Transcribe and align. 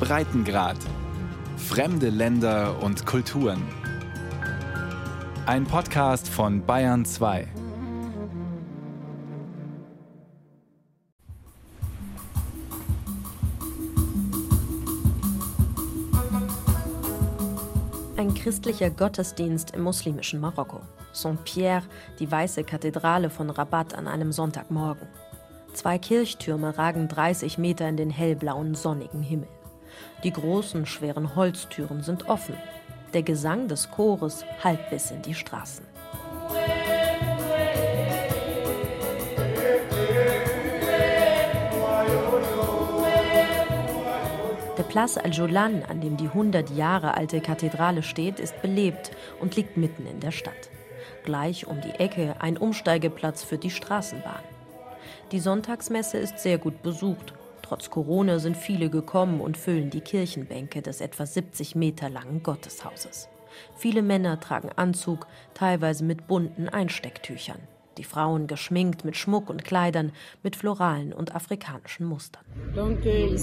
Breitengrad. 0.00 0.76
Fremde 1.56 2.08
Länder 2.08 2.82
und 2.82 3.04
Kulturen. 3.04 3.62
Ein 5.46 5.64
Podcast 5.64 6.28
von 6.28 6.64
Bayern 6.64 7.04
2. 7.04 7.48
Ein 18.16 18.34
christlicher 18.34 18.90
Gottesdienst 18.90 19.72
im 19.72 19.82
muslimischen 19.82 20.40
Marokko. 20.40 20.80
Saint-Pierre, 21.12 21.82
die 22.18 22.30
weiße 22.30 22.64
Kathedrale 22.64 23.28
von 23.28 23.50
Rabat 23.50 23.94
an 23.94 24.08
einem 24.08 24.32
Sonntagmorgen. 24.32 25.08
Zwei 25.72 25.98
Kirchtürme 25.98 26.76
ragen 26.76 27.08
30 27.08 27.58
Meter 27.58 27.88
in 27.88 27.96
den 27.96 28.10
hellblauen, 28.10 28.74
sonnigen 28.74 29.22
Himmel. 29.22 29.48
Die 30.24 30.32
großen, 30.32 30.86
schweren 30.86 31.36
Holztüren 31.36 32.02
sind 32.02 32.28
offen. 32.28 32.56
Der 33.14 33.22
Gesang 33.22 33.68
des 33.68 33.90
Chores 33.90 34.44
hallt 34.62 34.90
bis 34.90 35.10
in 35.10 35.22
die 35.22 35.34
Straßen. 35.34 35.86
Der 44.76 44.84
Place 44.84 45.18
al-Jolan, 45.18 45.82
an 45.88 46.00
dem 46.00 46.16
die 46.16 46.26
100 46.26 46.70
Jahre 46.70 47.16
alte 47.16 47.40
Kathedrale 47.40 48.02
steht, 48.02 48.38
ist 48.38 48.60
belebt 48.62 49.10
und 49.40 49.56
liegt 49.56 49.76
mitten 49.76 50.06
in 50.06 50.20
der 50.20 50.30
Stadt. 50.30 50.70
Gleich 51.24 51.66
um 51.66 51.80
die 51.80 51.98
Ecke 51.98 52.36
ein 52.38 52.56
Umsteigeplatz 52.56 53.42
für 53.42 53.58
die 53.58 53.70
Straßenbahn. 53.70 54.57
Die 55.32 55.40
Sonntagsmesse 55.40 56.18
ist 56.18 56.38
sehr 56.38 56.58
gut 56.58 56.82
besucht. 56.82 57.34
Trotz 57.62 57.90
Corona 57.90 58.38
sind 58.38 58.56
viele 58.56 58.88
gekommen 58.88 59.40
und 59.40 59.56
füllen 59.56 59.90
die 59.90 60.00
Kirchenbänke 60.00 60.80
des 60.80 61.00
etwa 61.00 61.26
70 61.26 61.74
Meter 61.74 62.08
langen 62.08 62.42
Gotteshauses. 62.42 63.28
Viele 63.76 64.02
Männer 64.02 64.40
tragen 64.40 64.70
Anzug, 64.76 65.26
teilweise 65.54 66.04
mit 66.04 66.26
bunten 66.26 66.68
Einstecktüchern 66.68 67.60
die 67.98 68.04
Frauen 68.04 68.46
geschminkt 68.46 69.04
mit 69.04 69.16
Schmuck 69.16 69.50
und 69.50 69.64
Kleidern 69.64 70.12
mit 70.42 70.56
floralen 70.56 71.12
und 71.12 71.34
afrikanischen 71.34 72.06
Mustern. 72.06 72.44
Euh, 72.74 73.36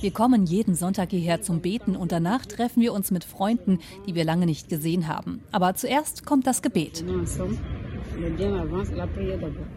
wir 0.00 0.10
kommen 0.12 0.46
jeden 0.46 0.74
Sonntag 0.74 1.10
hierher 1.10 1.42
zum 1.42 1.60
Beten 1.60 1.96
und 1.96 2.12
danach 2.12 2.46
treffen 2.46 2.82
wir 2.82 2.92
uns 2.92 3.10
mit 3.10 3.24
Freunden, 3.24 3.80
die 4.06 4.14
wir 4.14 4.24
lange 4.24 4.46
nicht 4.46 4.68
gesehen 4.68 5.08
haben. 5.08 5.42
Aber 5.50 5.74
zuerst 5.74 6.24
kommt 6.26 6.46
das 6.46 6.62
Gebet. 6.62 7.04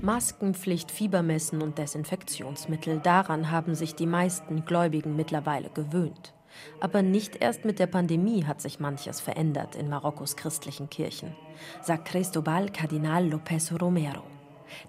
Maskenpflicht, 0.02 0.92
Fiebermessen 0.92 1.62
und 1.62 1.78
Desinfektionsmittel, 1.78 3.00
daran 3.00 3.52
haben 3.52 3.76
sich 3.76 3.96
die 3.96 4.06
meisten 4.06 4.66
Gläubigen 4.66 5.16
mittlerweile 5.16 5.70
gewöhnt. 5.70 6.34
Aber 6.80 7.02
nicht 7.02 7.38
erst 7.42 7.66
mit 7.66 7.80
der 7.80 7.88
Pandemie 7.88 8.46
hat 8.46 8.62
sich 8.62 8.80
manches 8.80 9.20
verändert 9.20 9.76
in 9.76 9.90
Marokkos 9.90 10.36
christlichen 10.36 10.90
Kirchen, 10.90 11.36
sagt 11.82 12.08
Cristobal 12.08 12.70
Kardinal 12.70 13.26
López 13.26 13.78
Romero. 13.80 14.24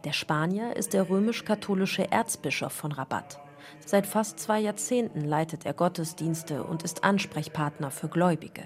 Der 0.04 0.12
Spanier 0.12 0.76
ist 0.76 0.92
der 0.92 1.08
römisch-katholische 1.08 2.10
Erzbischof 2.10 2.72
von 2.72 2.92
Rabat. 2.92 3.40
Seit 3.84 4.06
fast 4.06 4.38
zwei 4.38 4.60
Jahrzehnten 4.60 5.24
leitet 5.24 5.66
er 5.66 5.74
Gottesdienste 5.74 6.64
und 6.64 6.82
ist 6.82 7.04
Ansprechpartner 7.04 7.90
für 7.90 8.08
Gläubige. 8.08 8.62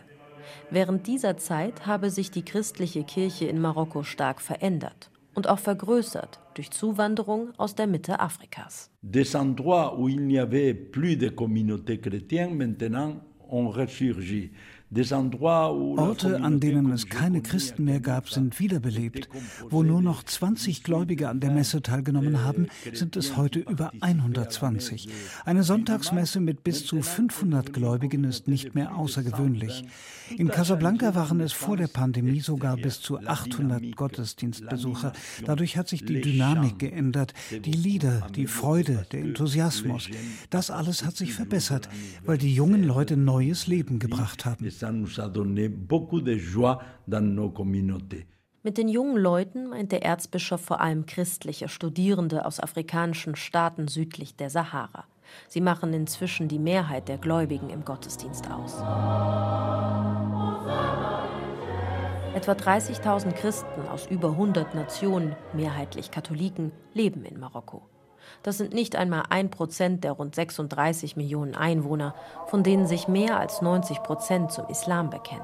Während 0.70 1.06
dieser 1.06 1.36
Zeit 1.36 1.86
habe 1.86 2.10
sich 2.10 2.30
die 2.30 2.44
christliche 2.44 3.04
Kirche 3.04 3.46
in 3.46 3.60
Marokko 3.60 4.02
stark 4.02 4.40
verändert 4.40 5.10
und 5.34 5.48
auch 5.48 5.58
vergrößert 5.58 6.40
durch 6.54 6.70
Zuwanderung 6.70 7.52
aus 7.56 7.74
der 7.74 7.86
Mitte 7.86 8.20
Afrikas. 8.20 8.90
Des 9.02 9.34
endroits 9.34 9.98
où 9.98 10.08
il 10.08 10.26
n'y 10.26 10.38
avait 10.38 10.74
plus 10.74 11.16
de 11.16 11.28
communautés 11.28 11.98
chrétiennes 11.98 12.54
maintenant 12.54 13.20
ont 13.48 13.68
ressurgi. 13.68 14.52
Orte, 14.94 16.42
an 16.42 16.60
denen 16.60 16.90
es 16.90 17.06
keine 17.06 17.40
Christen 17.40 17.84
mehr 17.84 18.00
gab, 18.00 18.28
sind 18.28 18.60
wiederbelebt. 18.60 19.30
Wo 19.70 19.82
nur 19.82 20.02
noch 20.02 20.22
20 20.22 20.82
Gläubige 20.82 21.30
an 21.30 21.40
der 21.40 21.50
Messe 21.50 21.80
teilgenommen 21.80 22.44
haben, 22.44 22.66
sind 22.92 23.16
es 23.16 23.38
heute 23.38 23.60
über 23.60 23.90
120. 24.00 25.08
Eine 25.46 25.62
Sonntagsmesse 25.62 26.40
mit 26.40 26.62
bis 26.62 26.84
zu 26.84 27.00
500 27.00 27.72
Gläubigen 27.72 28.24
ist 28.24 28.48
nicht 28.48 28.74
mehr 28.74 28.94
außergewöhnlich. 28.94 29.86
In 30.36 30.48
Casablanca 30.48 31.14
waren 31.14 31.40
es 31.40 31.52
vor 31.52 31.78
der 31.78 31.88
Pandemie 31.88 32.40
sogar 32.40 32.76
bis 32.76 33.00
zu 33.00 33.18
800 33.18 33.96
Gottesdienstbesucher. 33.96 35.14
Dadurch 35.46 35.78
hat 35.78 35.88
sich 35.88 36.04
die 36.04 36.20
Dynamik 36.20 36.78
geändert, 36.78 37.32
die 37.50 37.72
Lieder, 37.72 38.26
die 38.34 38.46
Freude, 38.46 39.06
der 39.10 39.20
Enthusiasmus. 39.20 40.10
Das 40.50 40.70
alles 40.70 41.02
hat 41.02 41.16
sich 41.16 41.32
verbessert, 41.32 41.88
weil 42.26 42.36
die 42.36 42.54
jungen 42.54 42.84
Leute 42.84 43.16
neues 43.16 43.66
Leben 43.66 43.98
gebracht 43.98 44.44
haben 44.44 44.66
ça 44.82 44.90
nous 44.90 45.20
a 45.20 45.28
donné 45.28 45.68
beaucoup 45.68 46.20
de 46.20 46.34
joie 46.36 46.80
dans 47.06 47.24
nos 47.24 47.50
communautés. 47.50 48.26
Mit 48.64 48.78
den 48.78 48.88
jungen 48.88 49.16
Leuten 49.16 49.68
meint 49.68 49.92
der 49.92 50.02
Erzbischof 50.04 50.60
vor 50.60 50.80
allem 50.80 51.06
christliche 51.06 51.68
Studierende 51.68 52.44
aus 52.44 52.58
afrikanischen 52.58 53.36
Staaten 53.36 53.86
südlich 53.86 54.34
der 54.34 54.50
Sahara. 54.50 55.04
Sie 55.48 55.60
machen 55.60 55.94
inzwischen 55.94 56.48
die 56.48 56.58
Mehrheit 56.58 57.08
der 57.08 57.18
Gläubigen 57.18 57.70
im 57.70 57.84
Gottesdienst 57.84 58.50
aus. 58.50 58.74
Etwa 62.34 62.52
30.000 62.52 63.32
Christen 63.34 63.82
aus 63.88 64.08
über 64.10 64.30
100 64.30 64.74
Nationen, 64.74 65.36
mehrheitlich 65.52 66.10
Katholiken, 66.10 66.72
leben 66.92 67.24
in 67.24 67.38
Marokko. 67.38 67.82
Das 68.42 68.58
sind 68.58 68.72
nicht 68.74 68.96
einmal 68.96 69.24
ein 69.30 69.50
Prozent 69.50 70.04
der 70.04 70.12
rund 70.12 70.34
36 70.34 71.16
Millionen 71.16 71.54
Einwohner, 71.54 72.14
von 72.46 72.62
denen 72.62 72.86
sich 72.86 73.08
mehr 73.08 73.38
als 73.38 73.62
90 73.62 74.02
Prozent 74.02 74.52
zum 74.52 74.68
Islam 74.68 75.10
bekennen. 75.10 75.42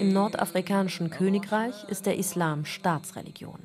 Im 0.00 0.12
nordafrikanischen 0.12 1.10
Königreich 1.10 1.84
ist 1.88 2.06
der 2.06 2.18
Islam 2.18 2.64
Staatsreligion. 2.64 3.58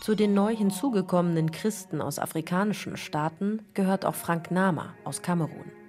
Zu 0.00 0.14
den 0.14 0.32
neu 0.32 0.56
hinzugekommenen 0.56 1.52
Christen 1.52 2.00
aus 2.00 2.18
afrikanischen 2.18 2.96
Staaten 2.96 3.60
gehört 3.74 4.06
auch 4.06 4.14
Frank 4.14 4.50
Nama 4.50 4.94
aus 5.04 5.20
Kamerun. 5.20 5.79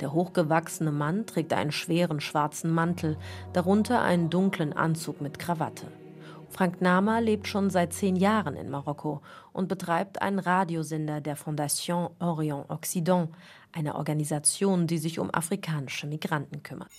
Der 0.00 0.12
hochgewachsene 0.12 0.92
Mann 0.92 1.26
trägt 1.26 1.52
einen 1.52 1.72
schweren 1.72 2.20
schwarzen 2.20 2.70
Mantel, 2.70 3.16
darunter 3.52 4.02
einen 4.02 4.30
dunklen 4.30 4.72
Anzug 4.72 5.20
mit 5.20 5.38
Krawatte. 5.38 5.86
Frank 6.48 6.80
Nama 6.80 7.18
lebt 7.18 7.48
schon 7.48 7.70
seit 7.70 7.92
zehn 7.92 8.16
Jahren 8.16 8.56
in 8.56 8.70
Marokko 8.70 9.20
und 9.52 9.68
betreibt 9.68 10.22
einen 10.22 10.38
Radiosender 10.38 11.20
der 11.20 11.36
Fondation 11.36 12.08
Orient 12.18 12.70
Occident, 12.70 13.30
einer 13.72 13.96
Organisation, 13.96 14.86
die 14.86 14.98
sich 14.98 15.18
um 15.18 15.30
afrikanische 15.32 16.06
Migranten 16.06 16.62
kümmert. 16.62 16.90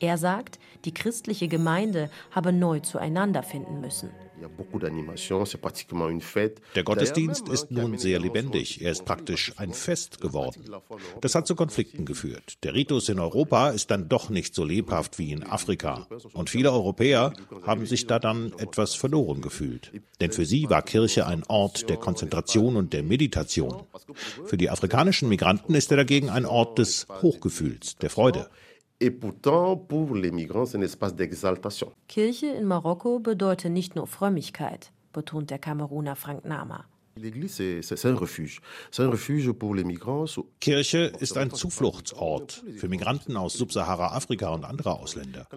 Er 0.00 0.18
sagt, 0.18 0.58
die 0.84 0.94
christliche 0.94 1.48
Gemeinde 1.48 2.10
habe 2.30 2.52
neu 2.52 2.80
zueinander 2.80 3.42
finden 3.42 3.80
müssen. 3.80 4.10
Der 6.74 6.84
Gottesdienst 6.84 7.48
ist 7.48 7.70
nun 7.70 7.98
sehr 7.98 8.18
lebendig. 8.20 8.82
Er 8.82 8.92
ist 8.92 9.04
praktisch 9.06 9.52
ein 9.56 9.72
Fest 9.72 10.20
geworden. 10.20 10.62
Das 11.22 11.34
hat 11.34 11.46
zu 11.46 11.54
Konflikten 11.54 12.04
geführt. 12.04 12.62
Der 12.62 12.74
Ritus 12.74 13.08
in 13.08 13.18
Europa 13.18 13.70
ist 13.70 13.90
dann 13.90 14.08
doch 14.08 14.28
nicht 14.28 14.54
so 14.54 14.64
lebhaft 14.64 15.18
wie 15.18 15.32
in 15.32 15.42
Afrika. 15.42 16.06
Und 16.34 16.50
viele 16.50 16.70
Europäer 16.70 17.32
haben 17.62 17.86
sich 17.86 18.06
da 18.06 18.18
dann 18.18 18.52
etwas 18.58 18.94
verloren 18.94 19.40
gefühlt. 19.40 19.92
Denn 20.20 20.32
für 20.32 20.44
sie 20.44 20.68
war 20.68 20.82
Kirche 20.82 21.26
ein 21.26 21.42
Ort 21.44 21.88
der 21.88 21.96
Konzentration 21.96 22.76
und 22.76 22.92
der 22.92 23.02
Meditation. 23.02 23.84
Für 24.44 24.58
die 24.58 24.68
afrikanischen 24.68 25.30
Migranten 25.30 25.74
ist 25.74 25.90
er 25.90 25.96
dagegen 25.96 26.28
ein 26.28 26.44
Ort 26.44 26.78
des 26.78 27.06
Hochgefühls, 27.22 27.96
der 27.96 28.10
Freude. 28.10 28.50
Et 28.98 29.10
pourtant, 29.10 29.76
pour 29.76 30.14
les 30.14 30.30
migrants, 30.30 30.64
c'est 30.64 30.78
un 30.78 30.82
espace 30.82 31.14
d'exaltation. 31.14 31.92
Kirche 32.08 32.44
in 32.44 32.64
Marokko 32.64 33.18
bedeutet 33.18 33.68
nicht 33.68 33.94
nur 33.94 34.08
Frömmigkeit, 34.08 34.90
betont 35.12 35.42
der 35.42 35.58
Kameruner 35.58 36.16
Frank 36.16 36.46
Nama. 36.46 36.86
Kirche 40.60 41.12
ist 41.18 41.38
ein 41.38 41.50
Zufluchtsort 41.50 42.62
für 42.76 42.88
Migranten 42.88 43.38
aus 43.38 43.54
Subsahara-Afrika 43.54 44.48
und 44.50 44.64
andere 44.64 44.98
Ausländer. 44.98 45.48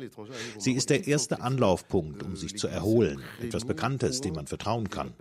Sie 0.58 0.72
ist 0.72 0.90
der 0.90 1.08
erste 1.08 1.42
Anlaufpunkt, 1.42 2.24
um 2.24 2.38
sich 2.38 2.58
zu 2.58 2.68
erholen, 2.68 3.22
etwas 3.42 3.66
Bekanntes, 3.66 4.22
dem 4.22 4.36
man 4.36 4.48
vertrauen 4.48 4.90
kann. 4.90 5.14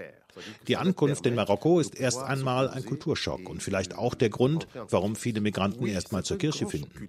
Die 0.67 0.77
Ankunft 0.77 1.27
in 1.27 1.35
Marokko 1.35 1.81
ist 1.81 1.99
erst 1.99 2.23
einmal 2.23 2.69
ein 2.69 2.85
Kulturschock 2.85 3.49
und 3.49 3.63
vielleicht 3.63 3.97
auch 3.97 4.15
der 4.15 4.31
Grund, 4.31 4.69
warum 4.89 5.17
viele 5.17 5.41
Migranten 5.41 5.87
erstmal 5.87 6.25
zur 6.25 6.39
Kirche 6.39 6.67
finden. 6.67 7.09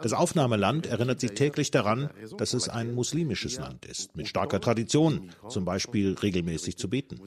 Das 0.00 0.12
Aufnahmeland 0.12 0.86
erinnert 0.86 1.20
sich 1.20 1.32
täglich 1.32 1.70
daran, 1.70 2.10
dass 2.38 2.54
es 2.54 2.68
ein 2.68 2.94
muslimisches 2.94 3.58
Land 3.58 3.84
ist, 3.84 4.16
mit 4.16 4.28
starker 4.28 4.60
Tradition, 4.60 5.30
zum 5.48 5.64
Beispiel 5.64 6.14
regelmäßig 6.14 6.76
zu 6.76 6.88
beten. 6.88 7.20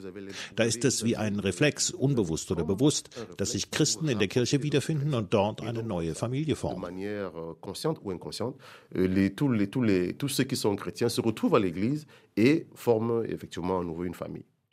Da 0.56 0.64
ist 0.64 0.84
es 0.84 1.04
wie 1.04 1.16
ein 1.16 1.38
Reflex, 1.44 1.90
unbewusst 1.90 2.50
oder 2.50 2.64
bewusst, 2.64 3.10
dass 3.36 3.52
sich 3.52 3.70
Christen 3.70 4.08
in 4.08 4.18
der 4.18 4.28
Kirche 4.28 4.62
wiederfinden 4.62 5.14
und 5.14 5.32
dort 5.32 5.62
eine 5.62 5.82
neue 5.82 6.14
Familie 6.14 6.56
formen. 6.56 6.98
Euh, 6.98 7.30
euh. 7.34 7.54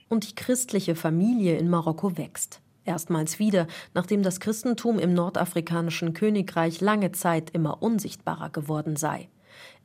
Und 0.09 0.29
die 0.29 0.35
christliche 0.35 0.95
Familie 0.95 1.57
in 1.57 1.69
Marokko 1.69 2.17
wächst. 2.17 2.61
Erstmals 2.83 3.37
wieder, 3.37 3.67
nachdem 3.93 4.23
das 4.23 4.39
Christentum 4.39 4.97
im 4.97 5.13
nordafrikanischen 5.13 6.13
Königreich 6.13 6.81
lange 6.81 7.11
Zeit 7.11 7.51
immer 7.51 7.83
unsichtbarer 7.83 8.49
geworden 8.49 8.95
sei, 8.95 9.29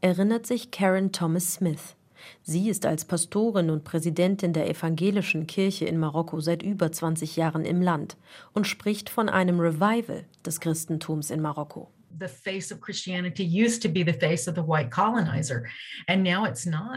erinnert 0.00 0.46
sich 0.46 0.70
Karen 0.70 1.12
Thomas 1.12 1.54
Smith. 1.54 1.96
Sie 2.42 2.68
ist 2.68 2.86
als 2.86 3.04
Pastorin 3.04 3.70
und 3.70 3.84
Präsidentin 3.84 4.52
der 4.52 4.68
evangelischen 4.68 5.46
Kirche 5.46 5.86
in 5.86 5.98
Marokko 5.98 6.40
seit 6.40 6.62
über 6.62 6.90
20 6.90 7.36
Jahren 7.36 7.64
im 7.64 7.82
Land 7.82 8.16
und 8.52 8.66
spricht 8.66 9.10
von 9.10 9.28
einem 9.28 9.60
Revival 9.60 10.24
des 10.44 10.60
Christentums 10.60 11.30
in 11.30 11.40
Marokko 11.40 11.88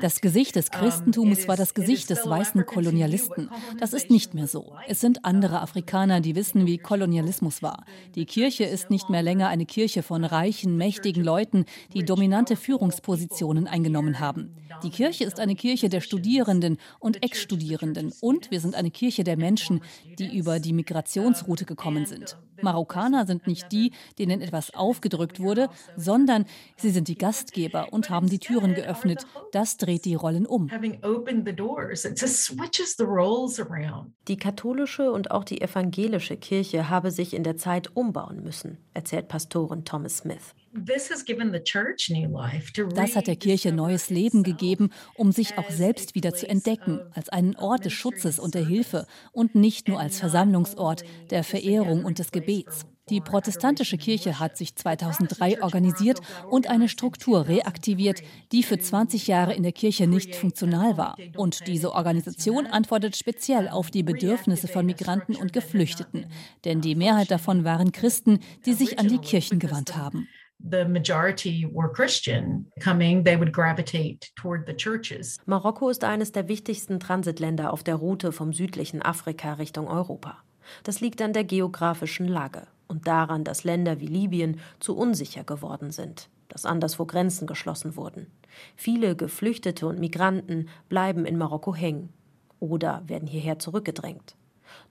das 0.01 0.21
Gesicht 0.21 0.55
des 0.55 0.71
Christentums 0.71 1.47
war 1.47 1.57
das 1.57 1.73
Gesicht 1.73 2.09
des 2.09 2.25
weißen 2.25 2.65
Kolonialisten. 2.65 3.49
Das 3.79 3.93
ist 3.93 4.09
nicht 4.09 4.33
mehr 4.33 4.47
so. 4.47 4.75
Es 4.87 5.01
sind 5.01 5.25
andere 5.25 5.61
Afrikaner, 5.61 6.21
die 6.21 6.35
wissen, 6.35 6.65
wie 6.65 6.77
Kolonialismus 6.77 7.61
war. 7.61 7.85
Die 8.15 8.25
Kirche 8.25 8.63
ist 8.63 8.89
nicht 8.89 9.09
mehr 9.09 9.21
länger 9.21 9.49
eine 9.49 9.65
Kirche 9.65 10.03
von 10.03 10.23
reichen, 10.23 10.77
mächtigen 10.77 11.23
Leuten, 11.23 11.65
die 11.93 12.05
dominante 12.05 12.55
Führungspositionen 12.55 13.67
eingenommen 13.67 14.19
haben. 14.19 14.55
Die 14.83 14.91
Kirche 14.91 15.25
ist 15.25 15.39
eine 15.39 15.55
Kirche 15.55 15.89
der 15.89 16.01
Studierenden 16.01 16.77
und 16.99 17.23
Ex-Studierenden. 17.23 18.13
Und 18.21 18.51
wir 18.51 18.61
sind 18.61 18.75
eine 18.75 18.91
Kirche 18.91 19.23
der 19.23 19.37
Menschen, 19.37 19.81
die 20.17 20.37
über 20.37 20.59
die 20.59 20.73
Migrationsroute 20.73 21.65
gekommen 21.65 22.05
sind. 22.05 22.37
Marokkaner 22.61 23.25
sind 23.25 23.47
nicht 23.47 23.71
die, 23.71 23.91
denen 24.17 24.41
etwas 24.41 24.73
aufgedrückt 24.99 25.39
wurde, 25.39 25.69
sondern 25.95 26.45
sie 26.75 26.89
sind 26.89 27.07
die 27.07 27.17
Gastgeber 27.17 27.87
und 27.91 28.09
haben 28.09 28.29
die 28.29 28.39
Türen 28.39 28.73
geöffnet. 28.73 29.25
Das 29.53 29.77
dreht 29.77 30.03
die 30.03 30.15
Rollen 30.15 30.45
um. 30.45 30.69
Die 34.27 34.37
katholische 34.37 35.11
und 35.11 35.31
auch 35.31 35.43
die 35.45 35.61
evangelische 35.61 36.37
Kirche 36.37 36.89
habe 36.89 37.11
sich 37.11 37.33
in 37.33 37.43
der 37.43 37.55
Zeit 37.55 37.95
umbauen 37.95 38.43
müssen, 38.43 38.77
erzählt 38.93 39.29
Pastorin 39.29 39.85
Thomas 39.85 40.17
Smith. 40.17 40.53
Das 42.95 43.15
hat 43.15 43.27
der 43.27 43.35
Kirche 43.35 43.71
neues 43.71 44.09
Leben 44.09 44.43
gegeben, 44.43 44.89
um 45.15 45.31
sich 45.31 45.57
auch 45.57 45.69
selbst 45.69 46.15
wieder 46.15 46.33
zu 46.33 46.47
entdecken, 46.47 47.01
als 47.13 47.29
einen 47.29 47.55
Ort 47.55 47.85
des 47.85 47.93
Schutzes 47.93 48.39
und 48.39 48.53
der 48.53 48.65
Hilfe 48.65 49.07
und 49.31 49.55
nicht 49.55 49.87
nur 49.87 49.99
als 49.99 50.19
Versammlungsort 50.19 51.03
der 51.31 51.43
Verehrung 51.43 52.05
und 52.05 52.19
des 52.19 52.31
Gebets. 52.31 52.85
Die 53.09 53.21
protestantische 53.21 53.97
Kirche 53.97 54.39
hat 54.39 54.55
sich 54.55 54.75
2003 54.75 55.63
organisiert 55.63 56.19
und 56.49 56.67
eine 56.67 56.87
Struktur 56.87 57.47
reaktiviert, 57.47 58.21
die 58.51 58.61
für 58.61 58.77
20 58.77 59.25
Jahre 59.25 59.55
in 59.55 59.63
der 59.63 59.71
Kirche 59.71 60.05
nicht 60.05 60.35
funktional 60.35 60.95
war. 60.95 61.17
Und 61.35 61.65
diese 61.65 61.93
Organisation 61.93 62.67
antwortet 62.67 63.17
speziell 63.17 63.67
auf 63.67 63.89
die 63.89 64.03
Bedürfnisse 64.03 64.67
von 64.67 64.85
Migranten 64.85 65.35
und 65.35 65.53
Geflüchteten. 65.53 66.27
Denn 66.65 66.81
die 66.81 66.93
Mehrheit 66.93 67.31
davon 67.31 67.63
waren 67.63 67.91
Christen, 67.91 68.39
die 68.67 68.73
sich 68.73 68.99
an 68.99 69.07
die 69.07 69.17
Kirchen 69.17 69.57
gewandt 69.57 69.95
haben 69.97 70.27
the 70.59 70.85
majority 70.85 71.65
were 71.71 71.89
Christian 71.89 72.65
coming, 72.79 73.23
they 73.23 73.37
would 73.37 73.51
gravitate 73.51 74.31
toward 74.35 74.65
the 74.67 74.73
churches. 74.73 75.37
Marokko 75.45 75.89
ist 75.89 76.03
eines 76.03 76.31
der 76.31 76.47
wichtigsten 76.47 76.99
Transitländer 76.99 77.71
auf 77.73 77.83
der 77.83 77.95
Route 77.95 78.31
vom 78.31 78.53
südlichen 78.53 79.01
Afrika 79.01 79.53
Richtung 79.53 79.87
Europa. 79.87 80.37
Das 80.83 81.01
liegt 81.01 81.21
an 81.21 81.33
der 81.33 81.43
geografischen 81.43 82.27
Lage 82.27 82.67
und 82.87 83.07
daran, 83.07 83.43
dass 83.43 83.63
Länder 83.63 83.99
wie 83.99 84.07
Libyen 84.07 84.59
zu 84.79 84.95
unsicher 84.95 85.43
geworden 85.43 85.91
sind, 85.91 86.29
dass 86.47 86.65
anderswo 86.65 87.05
Grenzen 87.05 87.47
geschlossen 87.47 87.95
wurden. 87.95 88.27
Viele 88.75 89.15
Geflüchtete 89.15 89.87
und 89.87 89.99
Migranten 89.99 90.69
bleiben 90.89 91.25
in 91.25 91.37
Marokko 91.37 91.73
hängen 91.73 92.09
oder 92.59 93.03
werden 93.07 93.27
hierher 93.27 93.59
zurückgedrängt. 93.59 94.35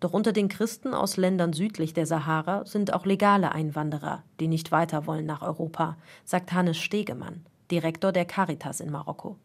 Doch 0.00 0.12
unter 0.12 0.32
den 0.32 0.48
Christen 0.48 0.94
aus 0.94 1.16
Ländern 1.16 1.52
südlich 1.52 1.92
der 1.92 2.06
Sahara 2.06 2.64
sind 2.64 2.94
auch 2.94 3.04
legale 3.04 3.52
Einwanderer, 3.52 4.22
die 4.38 4.46
nicht 4.46 4.70
weiter 4.70 5.06
wollen 5.06 5.26
nach 5.26 5.42
Europa, 5.42 5.96
sagt 6.24 6.52
Hannes 6.52 6.78
Stegemann, 6.78 7.44
Direktor 7.70 8.12
der 8.12 8.24
Caritas 8.24 8.80
in 8.80 8.90
Marokko. 8.90 9.36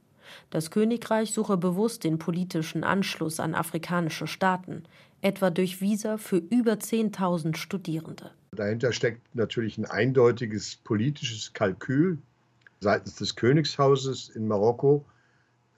Das 0.51 0.71
Königreich 0.71 1.31
suche 1.31 1.57
bewusst 1.57 2.03
den 2.03 2.19
politischen 2.19 2.83
Anschluss 2.83 3.39
an 3.39 3.55
afrikanische 3.55 4.27
Staaten, 4.27 4.83
etwa 5.21 5.49
durch 5.49 5.81
Visa 5.81 6.17
für 6.17 6.37
über 6.37 6.73
10.000 6.73 7.55
Studierende. 7.55 8.31
Dahinter 8.51 8.91
steckt 8.91 9.35
natürlich 9.35 9.77
ein 9.77 9.85
eindeutiges 9.85 10.75
politisches 10.83 11.53
Kalkül 11.53 12.19
seitens 12.79 13.15
des 13.15 13.35
Königshauses 13.35 14.29
in 14.29 14.47
Marokko, 14.47 15.05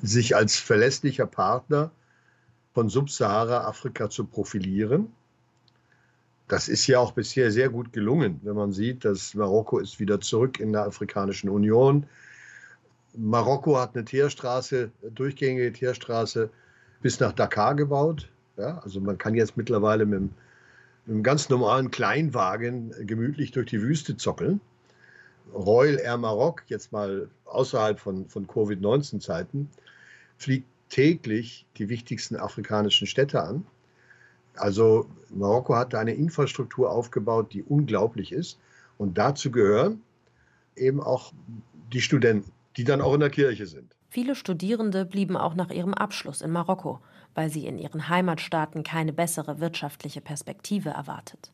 sich 0.01 0.35
als 0.35 0.57
verlässlicher 0.57 1.27
Partner 1.27 1.91
von 2.75 2.89
Subsahara-Afrika 2.89 4.09
zu 4.09 4.25
profilieren. 4.25 5.07
Das 6.49 6.67
ist 6.67 6.85
ja 6.87 6.99
auch 6.99 7.13
bisher 7.13 7.49
sehr 7.49 7.69
gut 7.69 7.93
gelungen, 7.93 8.41
wenn 8.43 8.55
man 8.55 8.73
sieht, 8.73 9.05
dass 9.05 9.33
Marokko 9.33 9.79
ist 9.79 9.99
wieder 10.01 10.19
zurück 10.19 10.59
in 10.59 10.73
der 10.73 10.85
Afrikanischen 10.85 11.49
Union. 11.49 12.05
Marokko 13.17 13.79
hat 13.79 13.95
eine 13.95 14.03
Teerstraße, 14.03 14.91
durchgängige 15.15 15.71
Teerstraße 15.71 16.49
bis 17.01 17.19
nach 17.21 17.31
Dakar 17.31 17.75
gebaut. 17.75 18.27
Ja, 18.57 18.79
also 18.79 18.99
man 18.99 19.17
kann 19.17 19.35
jetzt 19.35 19.55
mittlerweile 19.55 20.05
mit 20.05 20.17
einem, 20.17 20.29
mit 21.05 21.13
einem 21.13 21.23
ganz 21.23 21.47
normalen 21.47 21.91
Kleinwagen 21.91 22.93
gemütlich 23.07 23.51
durch 23.53 23.67
die 23.67 23.81
Wüste 23.81 24.17
zockeln. 24.17 24.59
Royal 25.53 25.97
Air 25.97 26.17
Maroc, 26.17 26.63
jetzt 26.67 26.91
mal 26.91 27.29
außerhalb 27.45 27.99
von, 27.99 28.27
von 28.27 28.47
Covid-19-Zeiten, 28.47 29.69
fliegt 30.37 30.67
täglich 30.89 31.65
die 31.77 31.89
wichtigsten 31.89 32.35
afrikanischen 32.35 33.07
Städte 33.07 33.41
an. 33.43 33.65
Also 34.55 35.07
Marokko 35.29 35.75
hat 35.75 35.95
eine 35.95 36.13
Infrastruktur 36.13 36.89
aufgebaut, 36.91 37.53
die 37.53 37.63
unglaublich 37.63 38.31
ist. 38.31 38.57
Und 38.97 39.17
dazu 39.17 39.51
gehören 39.51 40.01
eben 40.75 41.01
auch 41.01 41.33
die 41.91 42.01
Studenten, 42.01 42.51
die 42.77 42.83
dann 42.83 43.01
auch 43.01 43.13
in 43.13 43.19
der 43.19 43.29
Kirche 43.29 43.65
sind. 43.65 43.93
Viele 44.09 44.35
Studierende 44.35 45.05
blieben 45.05 45.35
auch 45.35 45.55
nach 45.55 45.71
ihrem 45.71 45.93
Abschluss 45.93 46.41
in 46.41 46.51
Marokko, 46.51 46.99
weil 47.33 47.49
sie 47.49 47.67
in 47.67 47.77
ihren 47.77 48.07
Heimatstaaten 48.07 48.83
keine 48.83 49.11
bessere 49.11 49.59
wirtschaftliche 49.59 50.21
Perspektive 50.21 50.89
erwartet. 50.89 51.51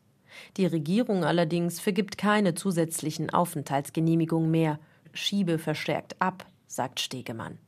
Die 0.56 0.66
Regierung 0.66 1.24
allerdings 1.24 1.80
vergibt 1.80 2.18
keine 2.18 2.54
zusätzlichen 2.54 3.30
Aufenthaltsgenehmigungen 3.30 4.50
mehr, 4.50 4.78
schiebe 5.12 5.58
verstärkt 5.58 6.14
ab, 6.20 6.46
sagt 6.66 7.00
Stegemann. 7.00 7.58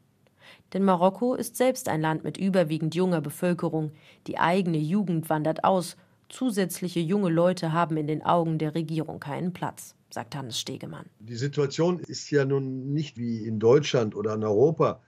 Denn 0.74 0.82
Marokko 0.82 1.34
ist 1.34 1.56
selbst 1.56 1.88
ein 1.88 2.02
Land 2.02 2.24
mit 2.24 2.36
überwiegend 2.36 2.96
junger 2.96 3.20
Bevölkerung. 3.20 3.92
Die 4.26 4.38
eigene 4.38 4.78
Jugend 4.78 5.30
wandert 5.30 5.62
aus. 5.62 5.96
Zusätzliche 6.28 6.98
junge 6.98 7.30
Leute 7.30 7.72
haben 7.72 7.96
in 7.96 8.08
den 8.08 8.22
Augen 8.22 8.58
der 8.58 8.74
Regierung 8.74 9.20
keinen 9.20 9.52
Platz, 9.52 9.94
sagt 10.10 10.34
Hannes 10.34 10.58
Stegemann. 10.58 11.06
Die 11.20 11.36
Situation 11.36 12.00
ist 12.00 12.28
ja 12.30 12.44
nun 12.44 12.92
nicht 12.92 13.16
wie 13.16 13.46
in 13.46 13.60
Deutschland 13.60 14.16
oder 14.16 14.34
in 14.34 14.42
Europa, 14.42 15.00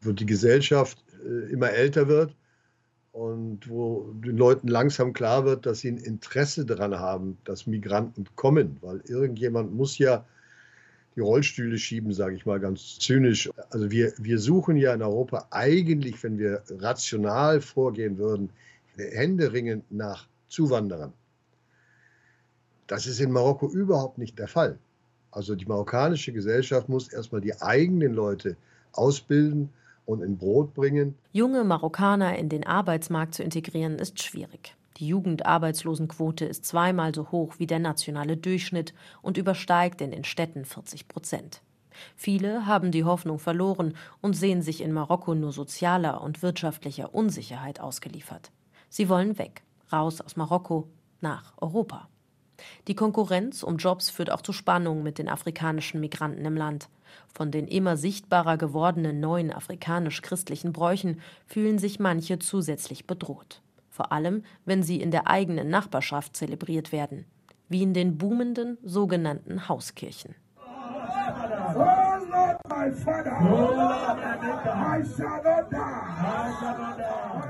wo 0.00 0.12
die 0.12 0.24
Gesellschaft 0.24 1.04
äh, 1.24 1.52
immer 1.52 1.70
älter 1.70 2.08
wird 2.08 2.34
und 3.10 3.68
wo 3.68 4.12
den 4.14 4.38
Leuten 4.38 4.68
langsam 4.68 5.12
klar 5.12 5.44
wird, 5.44 5.66
dass 5.66 5.80
sie 5.80 5.88
ein 5.88 5.98
Interesse 5.98 6.64
daran 6.64 6.98
haben, 6.98 7.36
dass 7.44 7.66
Migranten 7.66 8.24
kommen, 8.34 8.78
weil 8.80 9.02
irgendjemand 9.04 9.74
muss 9.74 9.98
ja 9.98 10.24
die 11.14 11.20
Rollstühle 11.20 11.78
schieben, 11.78 12.12
sage 12.12 12.36
ich 12.36 12.46
mal 12.46 12.60
ganz 12.60 12.98
zynisch. 12.98 13.50
Also 13.70 13.90
wir, 13.90 14.12
wir 14.18 14.38
suchen 14.38 14.76
ja 14.76 14.94
in 14.94 15.02
Europa 15.02 15.46
eigentlich, 15.50 16.22
wenn 16.22 16.38
wir 16.38 16.62
rational 16.68 17.60
vorgehen 17.60 18.18
würden, 18.18 18.50
händeringend 18.96 19.90
nach 19.90 20.26
Zuwanderern. 20.48 21.12
Das 22.86 23.06
ist 23.06 23.20
in 23.20 23.30
Marokko 23.30 23.68
überhaupt 23.68 24.18
nicht 24.18 24.38
der 24.38 24.48
Fall. 24.48 24.78
Also 25.30 25.54
die 25.54 25.64
marokkanische 25.64 26.32
Gesellschaft 26.32 26.88
muss 26.88 27.10
erstmal 27.10 27.40
die 27.40 27.60
eigenen 27.60 28.12
Leute 28.12 28.56
ausbilden 28.92 29.70
und 30.04 30.22
in 30.22 30.36
Brot 30.36 30.74
bringen. 30.74 31.14
Junge 31.32 31.64
Marokkaner 31.64 32.38
in 32.38 32.48
den 32.48 32.66
Arbeitsmarkt 32.66 33.34
zu 33.34 33.42
integrieren, 33.42 33.98
ist 33.98 34.22
schwierig. 34.22 34.74
Die 35.02 35.08
Jugendarbeitslosenquote 35.08 36.44
ist 36.44 36.64
zweimal 36.64 37.12
so 37.12 37.32
hoch 37.32 37.54
wie 37.58 37.66
der 37.66 37.80
nationale 37.80 38.36
Durchschnitt 38.36 38.94
und 39.20 39.36
übersteigt 39.36 40.00
in 40.00 40.12
den 40.12 40.22
Städten 40.22 40.64
40 40.64 41.08
Prozent. 41.08 41.60
Viele 42.14 42.66
haben 42.66 42.92
die 42.92 43.02
Hoffnung 43.02 43.40
verloren 43.40 43.96
und 44.20 44.34
sehen 44.34 44.62
sich 44.62 44.80
in 44.80 44.92
Marokko 44.92 45.34
nur 45.34 45.50
sozialer 45.50 46.20
und 46.20 46.40
wirtschaftlicher 46.40 47.12
Unsicherheit 47.16 47.80
ausgeliefert. 47.80 48.52
Sie 48.88 49.08
wollen 49.08 49.38
weg, 49.38 49.64
raus 49.92 50.20
aus 50.20 50.36
Marokko, 50.36 50.86
nach 51.20 51.54
Europa. 51.60 52.08
Die 52.86 52.94
Konkurrenz 52.94 53.64
um 53.64 53.78
Jobs 53.78 54.08
führt 54.08 54.30
auch 54.30 54.42
zu 54.42 54.52
Spannungen 54.52 55.02
mit 55.02 55.18
den 55.18 55.28
afrikanischen 55.28 55.98
Migranten 55.98 56.44
im 56.44 56.56
Land. 56.56 56.88
Von 57.26 57.50
den 57.50 57.66
immer 57.66 57.96
sichtbarer 57.96 58.56
gewordenen 58.56 59.18
neuen 59.18 59.52
afrikanisch-christlichen 59.52 60.72
Bräuchen 60.72 61.20
fühlen 61.44 61.80
sich 61.80 61.98
manche 61.98 62.38
zusätzlich 62.38 63.08
bedroht. 63.08 63.62
Vor 64.02 64.10
allem 64.10 64.42
wenn 64.64 64.82
sie 64.82 65.00
in 65.00 65.12
der 65.12 65.28
eigenen 65.28 65.68
Nachbarschaft 65.68 66.36
zelebriert 66.36 66.90
werden, 66.90 67.24
wie 67.68 67.84
in 67.84 67.94
den 67.94 68.18
boomenden 68.18 68.76
sogenannten 68.82 69.68
Hauskirchen. 69.68 70.34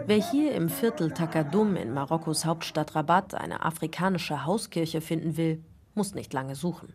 Wer 0.06 0.30
hier 0.30 0.54
im 0.54 0.68
Viertel 0.68 1.12
Takadum 1.12 1.76
in 1.76 1.94
Marokkos 1.94 2.44
Hauptstadt 2.44 2.94
Rabat 2.94 3.34
eine 3.34 3.64
afrikanische 3.64 4.44
Hauskirche 4.44 5.00
finden 5.00 5.38
will, 5.38 5.64
muss 5.94 6.14
nicht 6.14 6.34
lange 6.34 6.54
suchen. 6.54 6.92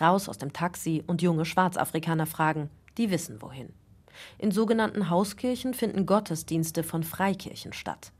Raus 0.00 0.28
aus 0.28 0.38
dem 0.38 0.52
Taxi 0.52 1.02
und 1.08 1.22
junge 1.22 1.44
Schwarzafrikaner 1.44 2.26
fragen, 2.26 2.70
die 2.98 3.10
wissen 3.10 3.42
wohin. 3.42 3.72
In 4.38 4.52
sogenannten 4.52 5.10
Hauskirchen 5.10 5.74
finden 5.74 6.06
Gottesdienste 6.06 6.84
von 6.84 7.02
Freikirchen 7.02 7.72
statt. 7.72 8.12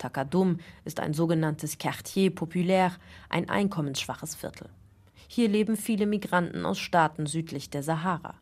Takadum 0.00 0.58
ist 0.84 0.98
ein 0.98 1.12
sogenanntes 1.12 1.78
Quartier 1.78 2.34
populaire, 2.34 2.96
ein 3.28 3.48
einkommensschwaches 3.48 4.34
Viertel. 4.34 4.68
Hier 5.28 5.48
leben 5.48 5.76
viele 5.76 6.06
Migranten 6.06 6.66
aus 6.66 6.78
Staaten 6.78 7.26
südlich 7.26 7.70
der 7.70 7.82
Sahara. 7.82 8.34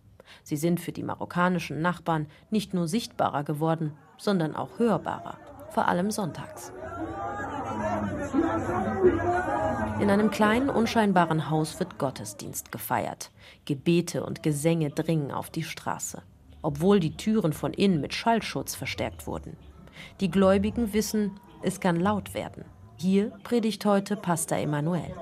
Sie 0.43 0.57
sind 0.57 0.81
für 0.81 0.93
die 0.93 1.03
marokkanischen 1.03 1.83
Nachbarn 1.83 2.27
nicht 2.51 2.75
nur 2.75 2.87
sichtbarer 2.87 3.45
geworden, 3.45 3.93
sondern 4.17 4.55
auch 4.55 4.79
hörbarer, 4.79 5.39
vor 5.71 5.89
allem 5.89 6.11
sonntags. 6.11 6.73
In 10.01 10.11
einem 10.11 10.31
kleinen, 10.31 10.71
unscheinbaren 10.71 11.51
Haus 11.51 11.79
wird 11.81 11.99
Gottesdienst 11.99 12.71
gefeiert. 12.71 13.33
Gebete 13.65 14.25
und 14.25 14.43
Gesänge 14.43 14.91
dringen 14.91 15.33
auf 15.33 15.51
die 15.51 15.65
Straße, 15.65 16.23
obwohl 16.63 17.01
die 17.01 17.17
Türen 17.17 17.53
von 17.53 17.73
innen 17.73 18.01
mit 18.01 18.15
Schallschutz 18.15 18.77
verstärkt 18.77 19.27
wurden. 19.27 19.57
Die 20.21 20.31
Gläubigen 20.31 20.93
wissen, 20.93 21.41
es 21.63 21.81
kann 21.81 21.97
laut 21.97 22.35
werden. 22.35 22.65
Hier 22.97 23.33
predigt 23.45 23.85
heute 23.85 24.17
Pastor 24.17 24.59
Emanuel. 24.59 25.15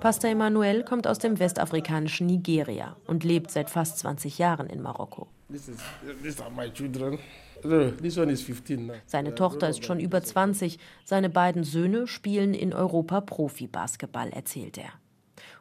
Pastor 0.00 0.30
Emanuel 0.30 0.84
kommt 0.84 1.06
aus 1.06 1.18
dem 1.18 1.38
westafrikanischen 1.38 2.26
Nigeria 2.26 2.96
und 3.06 3.24
lebt 3.24 3.50
seit 3.50 3.70
fast 3.70 3.98
20 3.98 4.38
Jahren 4.38 4.66
in 4.68 4.82
Marokko. 4.82 5.28
Seine 9.06 9.34
Tochter 9.34 9.68
ist 9.68 9.84
schon 9.84 10.00
über 10.00 10.22
20. 10.22 10.78
Seine 11.04 11.30
beiden 11.30 11.64
Söhne 11.64 12.06
spielen 12.06 12.54
in 12.54 12.72
Europa 12.72 13.20
Profi-Basketball, 13.20 14.30
erzählt 14.30 14.78
er. 14.78 14.90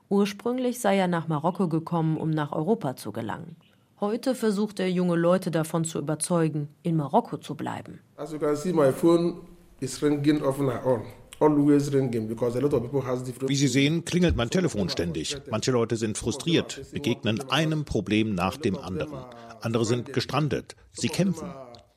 Ursprünglich 0.09 0.79
sei 0.79 0.97
er 0.97 1.07
nach 1.07 1.27
Marokko 1.27 1.67
gekommen, 1.67 2.17
um 2.17 2.29
nach 2.29 2.51
Europa 2.51 2.95
zu 2.95 3.11
gelangen. 3.11 3.55
Heute 3.99 4.35
versucht 4.35 4.79
er 4.79 4.91
junge 4.91 5.15
Leute 5.15 5.49
davon 5.49 5.85
zu 5.85 5.97
überzeugen, 5.97 6.67
in 6.83 6.97
Marokko 6.97 7.37
zu 7.37 7.55
bleiben. 7.55 7.99
Wie 13.47 13.55
Sie 13.55 13.67
sehen, 13.67 14.05
klingelt 14.05 14.35
mein 14.35 14.49
Telefon 14.49 14.89
ständig. 14.89 15.37
Manche 15.49 15.71
Leute 15.71 15.95
sind 15.95 16.17
frustriert, 16.17 16.81
begegnen 16.91 17.49
einem 17.49 17.85
Problem 17.85 18.35
nach 18.35 18.57
dem 18.57 18.77
anderen. 18.77 19.25
Andere 19.61 19.85
sind 19.85 20.13
gestrandet. 20.13 20.75
Sie 20.91 21.09
kämpfen. 21.09 21.49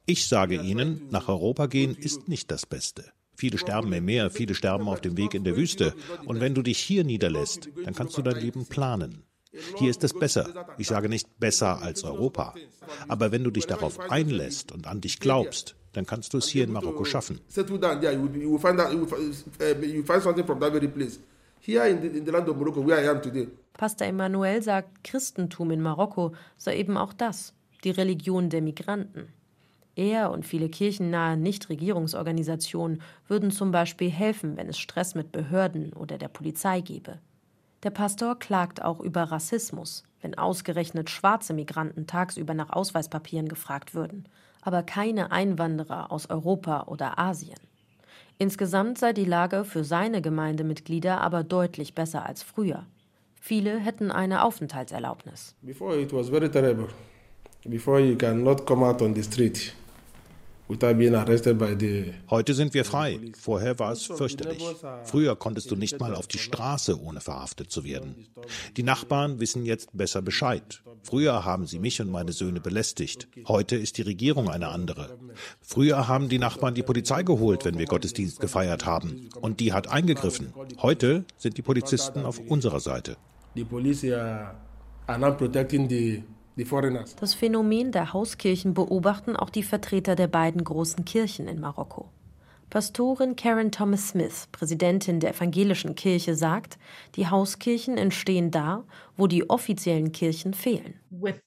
Ich 0.07 0.29
sage 0.29 0.63
Ihnen, 0.63 1.03
nach 1.11 1.29
Europa 1.29 1.67
gehen 1.67 1.97
ist 1.97 2.29
nicht 2.29 2.51
das 2.51 2.67
Beste. 2.67 3.05
Viele 3.37 3.59
sterben 3.59 3.93
im 3.93 4.05
Meer, 4.05 4.31
viele 4.31 4.55
sterben 4.55 4.89
auf 4.89 5.01
dem 5.01 5.17
Weg 5.17 5.35
in 5.35 5.45
der 5.45 5.57
Wüste. 5.57 5.95
Und 6.25 6.41
wenn 6.41 6.55
du 6.55 6.63
dich 6.63 6.79
hier 6.79 7.05
niederlässt, 7.05 7.69
dann 7.85 7.95
kannst 7.95 8.17
du 8.17 8.23
dein 8.23 8.41
Leben 8.41 8.67
planen. 8.67 9.25
Hier 9.79 9.91
ist 9.91 10.03
es 10.05 10.13
besser. 10.13 10.67
Ich 10.79 10.89
sage 10.89 11.09
nicht 11.09 11.39
besser 11.39 11.83
als 11.83 12.05
Europa. 12.05 12.55
Aber 13.09 13.33
wenn 13.33 13.45
du 13.45 13.51
dich 13.51 13.67
darauf 13.67 13.99
einlässt 14.11 14.73
und 14.73 14.87
an 14.87 15.01
dich 15.01 15.21
glaubst, 15.21 15.77
dann 15.93 16.07
kannst 16.07 16.35
du 16.35 16.39
es 16.39 16.49
hier 16.49 16.65
in 16.65 16.73
Marokko 16.73 17.05
schaffen. 17.05 17.41
Pastor 23.73 24.07
Emmanuel 24.07 24.63
sagt, 24.63 25.05
Christentum 25.05 25.71
in 25.71 25.83
Marokko 25.83 26.35
sei 26.57 26.79
eben 26.79 26.97
auch 26.97 27.13
das, 27.13 27.55
die 27.85 27.91
Religion 27.91 28.51
der 28.51 28.63
Migranten. 28.63 29.33
Er 29.97 30.31
und 30.31 30.45
viele 30.45 30.69
kirchennahe 30.69 31.39
Nichtregierungsorganisationen 31.39 33.01
würden 33.29 33.51
zum 33.51 33.73
Beispiel 33.73 34.11
helfen, 34.11 34.57
wenn 34.59 34.69
es 34.69 34.79
Stress 34.79 35.15
mit 35.15 35.33
Behörden 35.33 35.95
oder 35.95 36.19
der 36.19 36.29
Polizei 36.29 36.83
gäbe. 36.83 37.19
Der 37.83 37.91
Pastor 37.91 38.39
klagt 38.39 38.83
auch 38.83 39.01
über 39.01 39.23
Rassismus, 39.23 40.05
wenn 40.21 40.37
ausgerechnet 40.37 41.09
schwarze 41.09 41.55
Migranten 41.55 42.07
tagsüber 42.07 42.53
nach 42.53 42.71
Ausweispapieren 42.71 43.49
gefragt 43.49 43.95
würden, 43.95 44.29
aber 44.61 44.83
keine 44.83 45.33
Einwanderer 45.33 46.13
aus 46.13 46.29
Europa 46.29 46.85
oder 46.89 47.19
Asien. 47.19 47.59
Insgesamt 48.39 48.99
sei 48.99 49.15
die 49.15 49.25
Lage 49.25 49.65
für 49.65 49.83
seine 49.83 50.21
Gemeindemitglieder 50.21 51.23
aber 51.23 51.43
deutlich 51.43 51.95
besser 51.95 52.27
als 52.27 52.43
früher. 52.43 52.85
Viele 53.41 53.79
hätten 53.79 54.11
eine 54.11 54.45
Aufenthaltserlaubnis. 54.45 55.55
Before 55.63 55.99
it 55.99 56.13
was 56.13 56.29
very 56.29 56.51
terrible. 56.51 56.89
Before 57.65 57.99
you 57.99 58.17
cannot 58.17 58.67
come 58.67 58.85
out 58.85 59.01
on 59.01 59.15
the 59.15 59.23
street. 59.23 59.75
Heute 60.69 62.55
sind 62.55 62.75
wir 62.75 62.85
frei. 62.85 63.21
Vorher 63.39 63.79
war 63.79 63.93
es 63.93 64.03
fürchterlich. 64.05 64.65
Früher 65.05 65.37
konntest 65.37 65.71
du 65.71 65.77
nicht 65.77 66.01
mal 66.01 66.15
auf 66.15 66.27
die 66.27 66.39
Straße, 66.39 67.01
ohne 67.01 67.21
verhaftet 67.21 67.71
zu 67.71 67.85
werden. 67.85 68.27
Die 68.77 68.83
Nachbarn 68.83 69.39
wissen 69.39 69.65
jetzt 69.65 69.97
besser 69.97 70.23
Bescheid. 70.23 70.83
Früher 71.05 71.45
haben 71.45 71.67
sie 71.67 71.79
mich 71.79 72.01
und 72.01 72.11
meine 72.11 72.33
Söhne 72.33 72.61
belästigt. 72.61 73.29
Heute 73.47 73.77
ist 73.77 73.97
die 73.97 74.03
Regierung 74.03 74.51
eine 74.51 74.69
andere. 74.69 75.17
Früher 75.61 76.09
haben 76.09 76.29
die 76.29 76.41
Nachbarn 76.41 76.75
die 76.75 76.83
Polizei 76.83 77.23
geholt, 77.23 77.65
wenn 77.65 77.79
wir 77.79 77.87
Gottesdienst 77.87 78.41
gefeiert 78.41 78.87
haben. 78.87 79.29
Und 79.41 79.61
die 79.61 79.73
hat 79.73 79.89
eingegriffen. 79.89 80.53
Heute 80.83 81.25
sind 81.37 81.59
die 81.59 81.63
Polizisten 81.63 82.25
auf 82.25 82.41
unserer 82.41 82.81
Seite. 82.81 83.17
Die 83.55 83.65
Polizei 83.65 84.17
are 84.17 85.19
now 85.19 85.31
protecting 85.33 85.89
the 85.89 86.25
das 87.21 87.35
Phänomen 87.35 87.93
der 87.93 88.15
Hauskirchen 88.15 88.73
beobachten 88.73 89.37
auch 89.37 89.51
die 89.51 89.63
Vertreter 89.63 90.17
der 90.17 90.27
beiden 90.27 90.65
großen 90.65 91.05
Kirchen 91.05 91.49
in 91.49 91.61
Marokko. 91.61 92.09
Pastorin 92.71 93.37
Karen 93.37 93.71
Thomas 93.71 94.09
Smith, 94.09 94.49
Präsidentin 94.51 95.21
der 95.21 95.31
evangelischen 95.31 95.95
Kirche, 95.95 96.35
sagt, 96.35 96.79
die 97.15 97.29
Hauskirchen 97.29 97.97
entstehen 97.97 98.51
da, 98.51 98.85
wo 99.17 99.29
die 99.29 99.49
offiziellen 99.49 100.11
Kirchen 100.11 100.53
fehlen. 100.53 100.99
Mit 101.11 101.43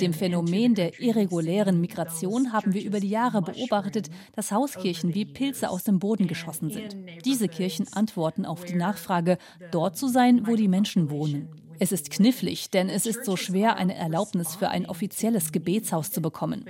dem 0.00 0.12
Phänomen 0.12 0.74
der 0.74 1.00
irregulären 1.00 1.80
Migration 1.80 2.52
haben 2.52 2.74
wir 2.74 2.84
über 2.84 3.00
die 3.00 3.08
Jahre 3.08 3.40
beobachtet, 3.40 4.10
dass 4.36 4.52
Hauskirchen 4.52 5.14
wie 5.14 5.24
Pilze 5.24 5.70
aus 5.70 5.84
dem 5.84 5.98
Boden 5.98 6.26
geschossen 6.28 6.70
sind. 6.70 6.96
Diese 7.24 7.48
Kirchen 7.48 7.86
antworten 7.92 8.44
auf 8.44 8.64
die 8.64 8.76
Nachfrage, 8.76 9.38
dort 9.70 9.96
zu 9.96 10.06
sein, 10.08 10.46
wo 10.46 10.54
die 10.54 10.68
Menschen 10.68 11.10
wohnen. 11.10 11.48
Es 11.78 11.92
ist 11.92 12.10
knifflig, 12.10 12.70
denn 12.70 12.88
es 12.88 13.06
ist 13.06 13.24
so 13.24 13.36
schwer, 13.36 13.76
eine 13.76 13.94
Erlaubnis 13.94 14.54
für 14.54 14.68
ein 14.68 14.86
offizielles 14.86 15.52
Gebetshaus 15.52 16.10
zu 16.10 16.20
bekommen. 16.20 16.64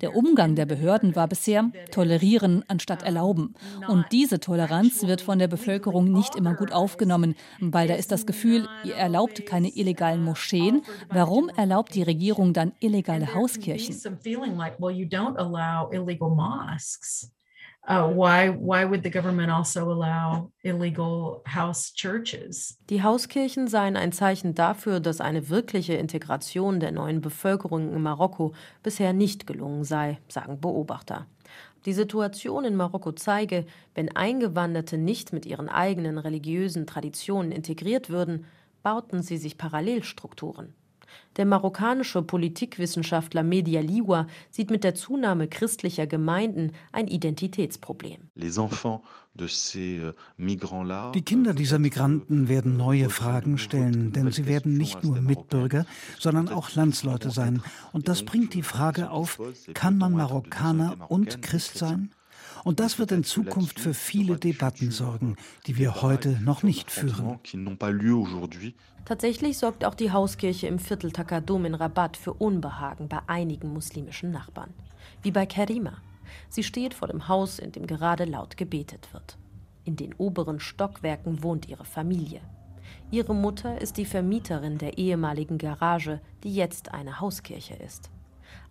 Der 0.00 0.14
Umgang 0.14 0.54
der 0.54 0.66
Behörden 0.66 1.16
war 1.16 1.28
bisher 1.28 1.70
tolerieren 1.90 2.64
anstatt 2.68 3.02
erlauben. 3.02 3.54
Und 3.88 4.06
diese 4.12 4.40
Toleranz 4.40 5.06
wird 5.06 5.20
von 5.20 5.38
der 5.38 5.48
Bevölkerung 5.48 6.12
nicht 6.12 6.36
immer 6.36 6.54
gut 6.54 6.72
aufgenommen, 6.72 7.34
weil 7.60 7.88
da 7.88 7.94
ist 7.94 8.12
das 8.12 8.26
Gefühl, 8.26 8.68
ihr 8.84 8.94
erlaubt 8.94 9.44
keine 9.46 9.68
illegalen 9.68 10.22
Moscheen. 10.22 10.82
Warum 11.08 11.48
erlaubt 11.48 11.94
die 11.94 12.02
Regierung 12.02 12.52
dann 12.52 12.72
illegale 12.80 13.34
Hauskirchen? 13.34 13.96
Uh, 17.88 18.06
why, 18.08 18.50
why 18.50 18.84
would 18.84 19.02
the 19.02 19.10
government 19.10 19.50
also 19.50 19.90
allow 19.90 20.50
illegal 20.62 21.42
house 21.46 21.92
churches? 21.94 22.78
Die 22.90 23.02
Hauskirchen 23.02 23.68
seien 23.68 23.96
ein 23.96 24.12
Zeichen 24.12 24.54
dafür, 24.54 25.00
dass 25.00 25.20
eine 25.20 25.48
wirkliche 25.48 25.94
Integration 25.94 26.78
der 26.78 26.92
neuen 26.92 27.22
Bevölkerung 27.22 27.92
in 27.92 28.02
Marokko 28.02 28.52
bisher 28.82 29.12
nicht 29.14 29.46
gelungen 29.46 29.84
sei, 29.84 30.18
sagen 30.28 30.60
Beobachter. 30.60 31.26
Die 31.86 31.94
Situation 31.94 32.66
in 32.66 32.76
Marokko 32.76 33.12
zeige, 33.12 33.64
wenn 33.94 34.14
Eingewanderte 34.14 34.98
nicht 34.98 35.32
mit 35.32 35.46
ihren 35.46 35.70
eigenen 35.70 36.18
religiösen 36.18 36.86
Traditionen 36.86 37.50
integriert 37.50 38.10
würden, 38.10 38.44
bauten 38.82 39.22
sie 39.22 39.38
sich 39.38 39.56
Parallelstrukturen. 39.56 40.74
Der 41.36 41.46
marokkanische 41.46 42.22
Politikwissenschaftler 42.22 43.42
Media 43.42 43.80
Liwa 43.80 44.26
sieht 44.50 44.70
mit 44.70 44.84
der 44.84 44.94
Zunahme 44.94 45.48
christlicher 45.48 46.06
Gemeinden 46.06 46.72
ein 46.92 47.06
Identitätsproblem. 47.06 48.30
Euh, 48.36 50.12
Die 51.14 51.22
Kinder 51.22 51.54
dieser 51.54 51.78
Migranten 51.78 52.48
werden 52.48 52.76
neue 52.76 53.10
Fragen 53.10 53.58
stellen, 53.58 54.12
denn 54.12 54.32
sie 54.32 54.46
werden 54.46 54.76
nicht 54.76 55.04
nur 55.04 55.20
Mitbürger, 55.20 55.86
sondern 56.18 56.48
auch 56.48 56.74
Landsleute 56.74 57.30
sein. 57.30 57.62
Und 57.92 58.08
das 58.08 58.24
bringt 58.24 58.54
die 58.54 58.62
Frage 58.62 59.10
auf, 59.10 59.40
kann 59.74 59.98
man 59.98 60.12
Marokkaner 60.14 61.10
und 61.10 61.42
Christ 61.42 61.78
sein? 61.78 62.10
Und 62.64 62.80
das 62.80 62.98
wird 62.98 63.12
in 63.12 63.24
Zukunft 63.24 63.80
für 63.80 63.94
viele 63.94 64.36
Debatten 64.36 64.90
sorgen, 64.90 65.36
die 65.66 65.76
wir 65.78 66.02
heute 66.02 66.38
noch 66.42 66.62
nicht 66.62 66.90
führen. 66.90 67.38
Tatsächlich 69.04 69.58
sorgt 69.58 69.84
auch 69.84 69.94
die 69.94 70.12
Hauskirche 70.12 70.66
im 70.66 70.78
Viertel 70.78 71.10
Takadum 71.10 71.64
in 71.64 71.74
Rabat 71.74 72.16
für 72.16 72.34
Unbehagen 72.34 73.08
bei 73.08 73.20
einigen 73.26 73.72
muslimischen 73.72 74.30
Nachbarn. 74.30 74.72
Wie 75.22 75.30
bei 75.30 75.46
Kerima. 75.46 75.94
Sie 76.48 76.62
steht 76.62 76.94
vor 76.94 77.08
dem 77.08 77.28
Haus, 77.28 77.58
in 77.58 77.72
dem 77.72 77.86
gerade 77.86 78.24
laut 78.24 78.56
gebetet 78.56 79.08
wird. 79.12 79.36
In 79.84 79.96
den 79.96 80.14
oberen 80.14 80.60
Stockwerken 80.60 81.42
wohnt 81.42 81.68
ihre 81.68 81.84
Familie. 81.84 82.40
Ihre 83.10 83.34
Mutter 83.34 83.80
ist 83.80 83.96
die 83.96 84.04
Vermieterin 84.04 84.78
der 84.78 84.98
ehemaligen 84.98 85.58
Garage, 85.58 86.20
die 86.44 86.54
jetzt 86.54 86.92
eine 86.92 87.20
Hauskirche 87.20 87.74
ist. 87.74 88.10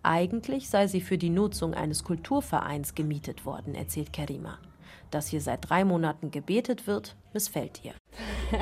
Eigentlich 0.02 0.70
sei 0.70 0.86
sie 0.86 1.02
für 1.02 1.18
die 1.18 1.28
Nutzung 1.28 1.74
eines 1.74 2.04
Kulturvereins 2.04 2.94
gemietet 2.94 3.44
worden, 3.44 3.74
erzählt 3.74 4.12
Kerima. 4.12 4.58
Dass 5.10 5.28
hier 5.28 5.40
seit 5.42 5.68
drei 5.68 5.84
Monaten 5.84 6.30
gebetet 6.30 6.86
wird, 6.86 7.16
missfällt 7.34 7.84
ihr. 7.84 7.92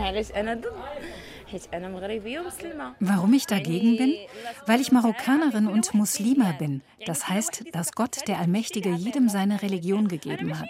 Warum 3.00 3.32
ich 3.32 3.46
dagegen 3.46 3.96
bin? 3.96 4.14
Weil 4.66 4.80
ich 4.80 4.92
Marokkanerin 4.92 5.66
und 5.66 5.94
Muslima 5.94 6.52
bin. 6.52 6.82
Das 7.06 7.28
heißt, 7.28 7.64
dass 7.72 7.92
Gott, 7.92 8.28
der 8.28 8.38
Allmächtige, 8.38 8.90
jedem 8.90 9.28
seine 9.28 9.62
Religion 9.62 10.08
gegeben 10.08 10.58
hat. 10.58 10.68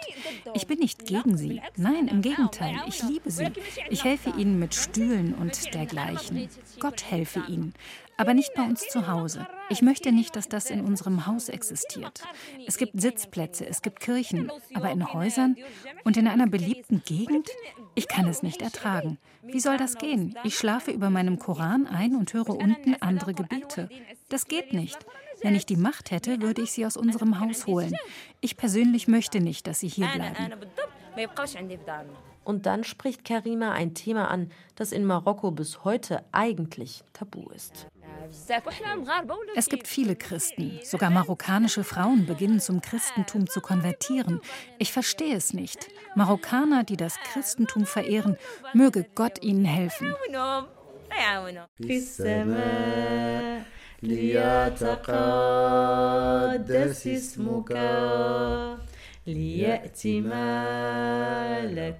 Ich 0.54 0.66
bin 0.66 0.78
nicht 0.78 1.06
gegen 1.06 1.37
sie. 1.37 1.61
Nein, 1.76 2.08
im 2.08 2.23
Gegenteil. 2.23 2.76
Ich 2.87 3.02
liebe 3.02 3.30
sie. 3.30 3.50
Ich 3.90 4.04
helfe 4.04 4.30
ihnen 4.37 4.58
mit 4.58 4.75
Stühlen 4.75 5.35
und 5.35 5.75
dergleichen. 5.75 6.49
Gott 6.78 7.04
helfe 7.11 7.42
ihnen 7.49 7.75
aber 8.18 8.35
nicht 8.35 8.52
bei 8.54 8.64
uns 8.64 8.87
zu 8.88 9.06
Hause. 9.06 9.47
Ich 9.70 9.80
möchte 9.80 10.11
nicht, 10.11 10.35
dass 10.35 10.49
das 10.49 10.70
in 10.70 10.85
unserem 10.85 11.26
Haus 11.26 11.49
existiert. 11.49 12.25
Es 12.66 12.76
gibt 12.76 13.00
Sitzplätze, 13.00 13.64
es 13.64 13.80
gibt 13.80 14.00
Kirchen, 14.00 14.50
aber 14.75 14.90
in 14.90 15.12
Häusern 15.12 15.56
und 16.04 16.16
in 16.16 16.26
einer 16.26 16.49
beliebten 16.49 17.02
Gegend? 17.06 17.49
Ich 17.99 18.07
kann 18.07 18.28
es 18.28 18.45
nicht 18.45 18.62
ertragen. 18.62 19.19
Wie 19.43 19.59
soll 19.59 19.76
das 19.76 19.99
gehen? 19.99 20.37
Ich 20.45 20.57
schlafe 20.57 20.93
über 20.93 21.11
meinem 21.11 21.40
Koran 21.40 21.88
ein 21.88 22.14
und 22.14 22.33
höre 22.33 22.50
unten 22.50 22.95
andere 23.00 23.35
Gebete. 23.35 23.88
Das 24.28 24.47
geht 24.47 24.73
nicht. 24.73 25.05
Wenn 25.43 25.57
ich 25.57 25.67
die 25.67 25.76
Macht 25.76 26.12
hätte, 26.12 26.40
würde 26.40 26.62
ich 26.62 26.71
sie 26.71 26.87
aus 26.87 26.97
unserem 26.97 27.40
Haus 27.40 27.67
holen. 27.67 27.97
Ich 28.40 28.57
persönlich 28.57 29.09
möchte 29.09 29.40
nicht, 29.40 29.67
dass 29.67 29.81
sie 29.81 29.88
hier 29.88 30.07
bleiben. 30.07 30.55
Und 32.45 32.67
dann 32.67 32.85
spricht 32.85 33.25
Karima 33.25 33.73
ein 33.73 33.95
Thema 33.95 34.31
an, 34.31 34.52
das 34.76 34.93
in 34.93 35.05
Marokko 35.05 35.50
bis 35.50 35.83
heute 35.83 36.23
eigentlich 36.31 37.02
tabu 37.12 37.49
ist. 37.50 37.88
Es 39.55 39.69
gibt 39.69 39.88
viele 39.88 40.15
Christen. 40.15 40.79
Sogar 40.83 41.10
marokkanische 41.10 41.83
Frauen 41.83 42.25
beginnen 42.25 42.60
zum 42.60 42.81
Christentum 42.81 43.48
zu 43.48 43.62
konvertieren. 43.62 44.39
Ich 44.79 44.91
verstehe 44.91 45.36
es 45.36 45.53
nicht. 45.53 45.89
Marokkaner, 46.15 46.83
die 46.83 46.98
das 46.98 47.17
Christentum 47.19 47.86
verehren, 47.86 48.38
möge 48.74 49.05
Gott 49.15 49.43
ihnen 49.43 49.65
helfen. 49.65 50.15
ليأتي 59.27 60.22
ملكوتك 61.72 61.95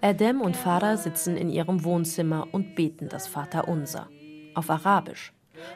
Adem 0.00 0.40
und 0.40 0.56
Farah 0.56 0.96
sitzen 0.96 1.36
in 1.36 1.50
ihrem 1.50 1.82
Wohnzimmer 1.82 2.46
und 2.52 2.76
beten 2.76 3.08
das 3.08 3.26
Vaterunser. 3.26 4.08
Auf 4.54 4.70
Arabisch. 4.70 5.32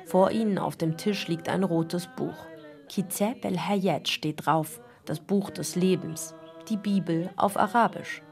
Vor 0.06 0.30
ihnen 0.30 0.58
auf 0.58 0.76
dem 0.76 0.96
Tisch 0.96 1.26
liegt 1.26 1.48
ein 1.48 1.64
rotes 1.64 2.08
Buch. 2.14 2.46
Kitab 2.88 3.44
el-Hayat 3.44 4.06
steht 4.06 4.46
drauf, 4.46 4.80
das 5.06 5.18
Buch 5.18 5.50
des 5.50 5.74
Lebens. 5.74 6.36
Die 6.68 6.76
Bibel 6.76 7.30
auf 7.36 7.56
Arabisch. 7.56 8.22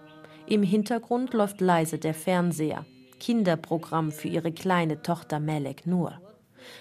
Im 0.47 0.63
Hintergrund 0.63 1.35
läuft 1.35 1.61
leise 1.61 1.99
der 1.99 2.15
Fernseher. 2.15 2.87
Kinderprogramm 3.19 4.13
für 4.13 4.29
ihre 4.29 4.53
kleine 4.53 5.03
Tochter 5.03 5.41
Melek 5.41 5.89
Nur. 5.89 6.21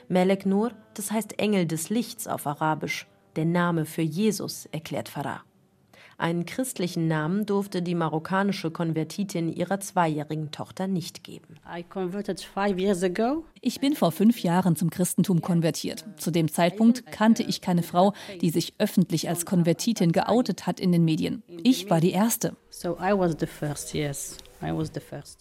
Melek 0.07 0.45
Nur, 0.45 0.71
das 0.93 1.11
heißt 1.11 1.39
Engel 1.39 1.65
des 1.65 1.89
Lichts 1.89 2.27
auf 2.27 2.45
Arabisch 2.45 3.07
der 3.35 3.45
Name 3.45 3.85
für 3.85 4.01
Jesus, 4.01 4.65
erklärt 4.67 5.09
Farah. 5.09 5.43
Einen 6.17 6.45
christlichen 6.45 7.09
Namen 7.09 7.45
durfte 7.45 7.81
die 7.81 7.95
marokkanische 7.95 8.71
Konvertitin 8.71 9.51
ihrer 9.51 9.81
zweijährigen 9.81 10.49
Tochter 10.51 10.87
nicht 10.87 11.25
geben. 11.25 11.55
Ich 13.61 13.79
bin 13.81 13.95
vor 13.95 14.11
fünf 14.13 14.39
Jahren 14.41 14.77
zum 14.77 14.89
Christentum 14.89 15.41
konvertiert. 15.41 16.05
Zu 16.15 16.31
dem 16.31 16.49
Zeitpunkt 16.49 17.11
kannte 17.11 17.43
ich 17.43 17.59
keine 17.59 17.83
Frau, 17.83 18.13
die 18.41 18.49
sich 18.49 18.75
öffentlich 18.77 19.27
als 19.27 19.45
Konvertitin 19.45 20.13
geoutet 20.13 20.67
hat 20.67 20.79
in 20.79 20.93
den 20.93 21.03
Medien. 21.03 21.43
Ich 21.63 21.89
war 21.89 21.99
die 21.99 22.11
Erste. 22.11 22.55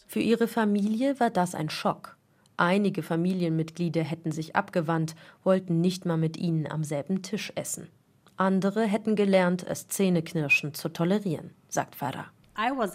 Für 0.09 0.21
ihre 0.21 0.49
Familie 0.49 1.21
war 1.21 1.31
das 1.31 1.55
ein 1.55 1.71
Schock. 1.71 2.14
Einige 2.57 3.03
Familienmitglieder 3.03 4.03
hätten 4.03 4.31
sich 4.31 4.55
abgewandt, 4.55 5.15
wollten 5.43 5.81
nicht 5.81 6.05
mal 6.07 6.17
mit 6.17 6.37
ihnen 6.37 6.71
am 6.71 6.85
selben 6.85 7.23
Tisch 7.23 7.53
essen. 7.57 7.89
Andere 8.37 8.85
hätten 8.85 9.17
gelernt, 9.17 9.65
es 9.67 9.89
Zähneknirschen 9.89 10.75
zu 10.75 10.89
tolerieren, 10.89 11.51
sagt 11.69 11.97
Farah. 11.97 12.27
Uh, 12.57 12.87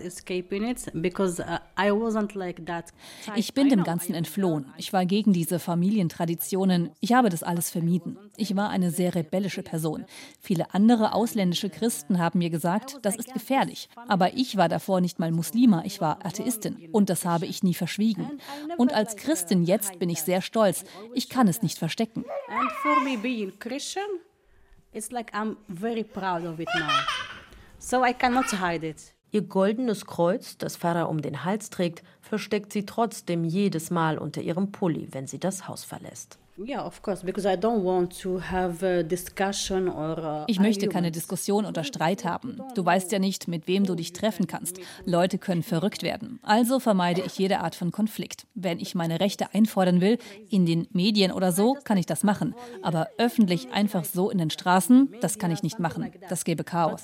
ich 3.36 3.54
bin 3.54 3.70
dem 3.70 3.84
Ganzen 3.84 4.14
entflohen. 4.16 4.74
Ich 4.78 4.94
war 4.94 5.06
gegen 5.06 5.34
diese 5.34 5.60
Familientraditionen. 5.60 6.92
Ich 7.02 7.12
habe 7.12 7.30
das 7.30 7.44
alles 7.44 7.70
vermieden. 7.70 8.18
Ich 8.38 8.56
war 8.56 8.70
eine 8.70 8.92
sehr 8.92 9.16
rebellische 9.16 9.62
Person. 9.62 10.06
Viele 10.40 10.74
andere 10.74 11.14
ausländische 11.14 11.70
Christen 11.70 12.20
haben 12.20 12.40
mir 12.40 12.50
gesagt, 12.50 13.00
das 13.02 13.18
ist 13.18 13.34
gefährlich. 13.34 13.90
Aber 14.08 14.34
ich 14.34 14.56
war 14.56 14.70
davor 14.70 15.02
nicht 15.02 15.20
mal 15.20 15.32
Muslima, 15.32 15.84
ich 15.86 16.00
war 16.00 16.26
Atheistin. 16.26 16.88
Und 16.94 17.10
das 17.10 17.26
habe 17.26 17.46
ich 17.46 17.62
nie 17.62 17.74
verschwiegen. 17.74 18.40
Und 18.78 18.94
als 18.94 19.18
Christin 19.18 19.66
jetzt 19.66 20.00
bin 20.00 20.10
ich 20.10 20.22
sehr 20.22 20.42
stolz. 20.42 20.86
Ich 21.14 21.28
kann 21.28 21.50
es 21.50 21.62
nicht 21.62 21.78
verstecken. 21.78 22.24
And 22.48 22.72
for 22.82 23.02
me 23.04 23.18
being 23.18 23.52
Christian, 23.60 24.08
it's 24.94 25.12
like 25.12 25.34
I'm 25.34 25.58
very 25.68 26.06
proud 26.06 26.46
of 26.46 26.60
it 26.60 26.70
now. 26.76 26.88
So 27.78 28.06
I 28.06 28.14
cannot 28.14 28.46
hide 28.52 28.88
it. 28.88 29.14
Ihr 29.32 29.44
goldenes 29.44 30.06
Kreuz, 30.06 30.58
das 30.58 30.76
Pfarrer 30.76 31.08
um 31.08 31.22
den 31.22 31.46
Hals 31.46 31.70
trägt, 31.70 32.04
versteckt 32.20 32.74
sie 32.74 32.86
trotzdem 32.86 33.44
jedes 33.44 33.92
Mal 33.92 34.18
unter 34.18 34.42
ihrem 34.42 34.72
Pulli, 34.72 35.10
wenn 35.12 35.28
sie 35.28 35.40
das 35.40 35.68
Haus 35.68 35.84
verlässt. 35.84 36.40
Ich 40.48 40.60
möchte 40.60 40.90
keine 40.90 41.10
Diskussion 41.10 41.66
oder 41.66 41.86
Streit 41.86 42.26
haben. 42.26 42.58
Du 42.76 42.86
weißt 42.86 43.14
ja 43.14 43.20
nicht, 43.20 43.48
mit 43.48 43.66
wem 43.68 43.86
du 43.86 43.96
dich 43.96 44.12
treffen 44.12 44.46
kannst. 44.46 44.78
Leute 45.06 45.38
können 45.38 45.64
verrückt 45.64 46.04
werden. 46.04 46.40
Also 46.44 46.82
vermeide 46.82 47.22
ich 47.22 47.38
jede 47.38 47.62
Art 47.62 47.76
von 47.76 47.92
Konflikt. 47.92 48.46
Wenn 48.56 48.80
ich 48.80 48.94
meine 48.94 49.22
Rechte 49.22 49.54
einfordern 49.54 50.02
will, 50.02 50.18
in 50.50 50.66
den 50.66 50.88
Medien 50.92 51.32
oder 51.32 51.54
so, 51.54 51.78
kann 51.86 51.98
ich 51.98 52.06
das 52.06 52.24
machen. 52.24 52.54
Aber 52.82 53.08
öffentlich 53.18 53.72
einfach 53.72 54.04
so 54.04 54.30
in 54.30 54.38
den 54.38 54.50
Straßen, 54.50 55.16
das 55.22 55.40
kann 55.40 55.52
ich 55.52 55.64
nicht 55.64 55.80
machen. 55.80 56.12
Das 56.28 56.44
gäbe 56.44 56.66
Chaos. 56.66 57.04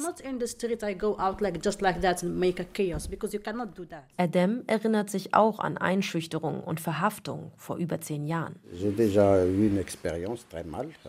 Adam 4.18 4.63
erinnert 4.68 5.10
sich 5.10 5.34
auch 5.34 5.60
an 5.60 5.78
Einschüchterung 5.78 6.62
und 6.62 6.82
Verhaftung 6.82 7.54
vor 7.56 7.78
über 7.78 8.02
zehn 8.02 8.26
Jahren. 8.26 8.56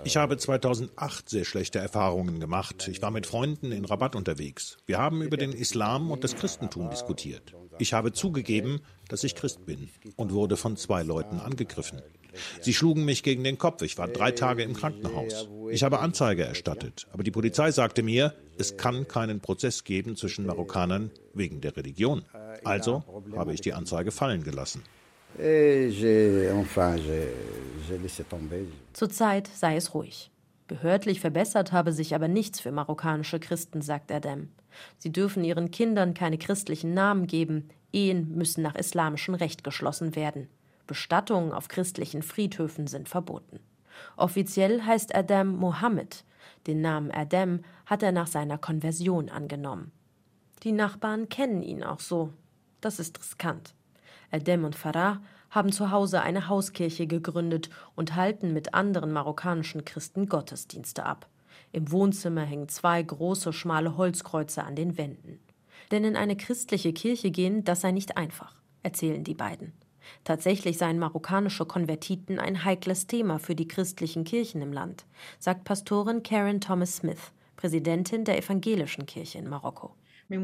Ich 0.05 0.17
habe 0.17 0.37
2008 0.37 1.29
sehr 1.29 1.45
schlechte 1.45 1.79
Erfahrungen 1.79 2.41
gemacht. 2.41 2.89
Ich 2.89 3.03
war 3.03 3.11
mit 3.11 3.27
Freunden 3.27 3.73
in 3.73 3.85
Rabat 3.85 4.17
unterwegs. 4.17 4.79
Wir 4.87 4.99
haben 4.99 5.23
über 5.23 5.37
den 5.37 5.53
Islam 5.53 6.11
und 6.11 6.25
das 6.25 6.37
Christentum 6.37 6.91
diskutiert. 6.91 7.55
Ich 7.79 7.93
habe 7.93 8.13
zugegeben, 8.13 8.81
dass 9.09 9.25
ich 9.25 9.35
Christ 9.35 9.67
bin 9.67 9.89
und 10.17 10.33
wurde 10.33 10.57
von 10.57 10.77
zwei 10.77 11.03
Leuten 11.03 11.41
angegriffen. 11.41 12.03
Sie 12.61 12.75
schlugen 12.75 13.05
mich 13.05 13.23
gegen 13.23 13.45
den 13.45 13.59
Kopf. 13.59 13.83
Ich 13.83 13.99
war 13.99 14.09
drei 14.09 14.31
Tage 14.31 14.63
im 14.63 14.75
Krankenhaus. 14.75 15.49
Ich 15.71 15.83
habe 15.83 16.01
Anzeige 16.01 16.45
erstattet, 16.45 17.07
aber 17.13 17.23
die 17.23 17.31
Polizei 17.31 17.71
sagte 17.71 18.03
mir, 18.03 18.35
es 18.59 18.77
kann 18.77 19.09
keinen 19.09 19.41
Prozess 19.41 19.85
geben 19.85 20.17
zwischen 20.17 20.47
Marokkanern 20.47 21.11
wegen 21.35 21.61
der 21.61 21.77
Religion. 21.77 22.25
Also 22.65 23.05
habe 23.35 23.53
ich 23.53 23.61
die 23.61 23.73
Anzeige 23.73 24.11
fallen 24.11 24.43
gelassen. 24.45 24.83
Zurzeit 28.93 29.49
sei 29.49 29.77
es 29.77 29.95
ruhig. 29.95 30.31
Behördlich 30.69 31.21
verbessert 31.21 31.73
habe 31.73 31.93
sich 31.93 32.15
aber 32.15 32.29
nichts 32.29 32.61
für 32.61 32.73
marokkanische 32.73 33.39
Christen, 33.39 33.83
sagt 33.83 34.11
Erdem. 34.11 34.49
Sie 34.99 35.13
dürfen 35.13 35.45
ihren 35.45 35.71
Kindern 35.71 36.15
keine 36.15 36.39
christlichen 36.39 36.95
Namen 36.95 37.27
geben, 37.27 37.69
Ehen 37.93 38.37
müssen 38.37 38.63
nach 38.63 38.75
islamischem 38.75 39.35
Recht 39.35 39.65
geschlossen 39.65 40.17
werden. 40.17 40.49
Bestattungen 40.87 41.53
auf 41.53 41.69
christlichen 41.69 42.23
Friedhöfen 42.23 42.87
sind 42.87 43.09
verboten. 43.09 43.61
Offiziell 44.17 44.83
heißt 44.83 45.15
Adam 45.15 45.57
Mohammed. 45.57 46.25
Den 46.67 46.81
Namen 46.81 47.11
Adam 47.11 47.61
hat 47.87 48.03
er 48.03 48.13
nach 48.13 48.27
seiner 48.27 48.59
Konversion 48.59 49.29
angenommen. 49.29 49.93
Die 50.63 50.73
Nachbarn 50.73 51.29
kennen 51.29 51.63
ihn 51.63 51.83
auch 51.83 52.01
so. 52.01 52.33
Das 52.81 52.99
ist 52.99 53.19
riskant. 53.19 53.75
Adem 54.31 54.65
und 54.65 54.75
Farah 54.75 55.21
haben 55.51 55.73
zu 55.73 55.91
Hause 55.91 56.23
eine 56.23 56.49
Hauskirche 56.49 57.07
gegründet 57.07 57.71
und 57.95 58.15
halten 58.15 58.53
mit 58.53 58.75
anderen 58.75 59.13
marokkanischen 59.13 59.85
Christen 59.85 60.29
Gottesdienste 60.29 61.05
ab. 61.05 61.29
Im 61.73 61.91
Wohnzimmer 61.91 62.43
hängen 62.43 62.69
zwei 62.69 63.03
große, 63.03 63.53
schmale 63.53 63.97
Holzkreuze 63.97 64.65
an 64.65 64.77
den 64.77 64.99
Wänden. 64.99 65.41
Denn 65.91 66.05
in 66.05 66.17
eine 66.17 66.37
christliche 66.37 66.93
Kirche 66.93 67.31
gehen, 67.31 67.65
das 67.65 67.83
sei 67.83 67.93
nicht 67.93 68.17
einfach, 68.17 68.55
erzählen 68.83 69.25
die 69.25 69.35
beiden. 69.35 69.73
Tatsächlich 70.25 70.79
seien 70.79 70.99
marokkanische 70.99 71.67
Konvertiten 71.67 72.39
ein 72.39 72.65
heikles 72.65 73.07
Thema 73.07 73.39
für 73.39 73.55
die 73.55 73.69
christlichen 73.69 74.25
Kirchen 74.25 74.63
im 74.63 74.73
Land, 74.73 75.05
sagt 75.39 75.65
Pastorin 75.65 76.23
Karen 76.23 76.61
Thomas 76.61 76.97
Smith, 76.97 77.33
Präsidentin 77.57 78.25
der 78.25 78.39
evangelischen 78.39 79.07
Kirche 79.07 79.39
in 79.39 79.49
Marokko. 79.49 79.95
Wir 80.29 80.41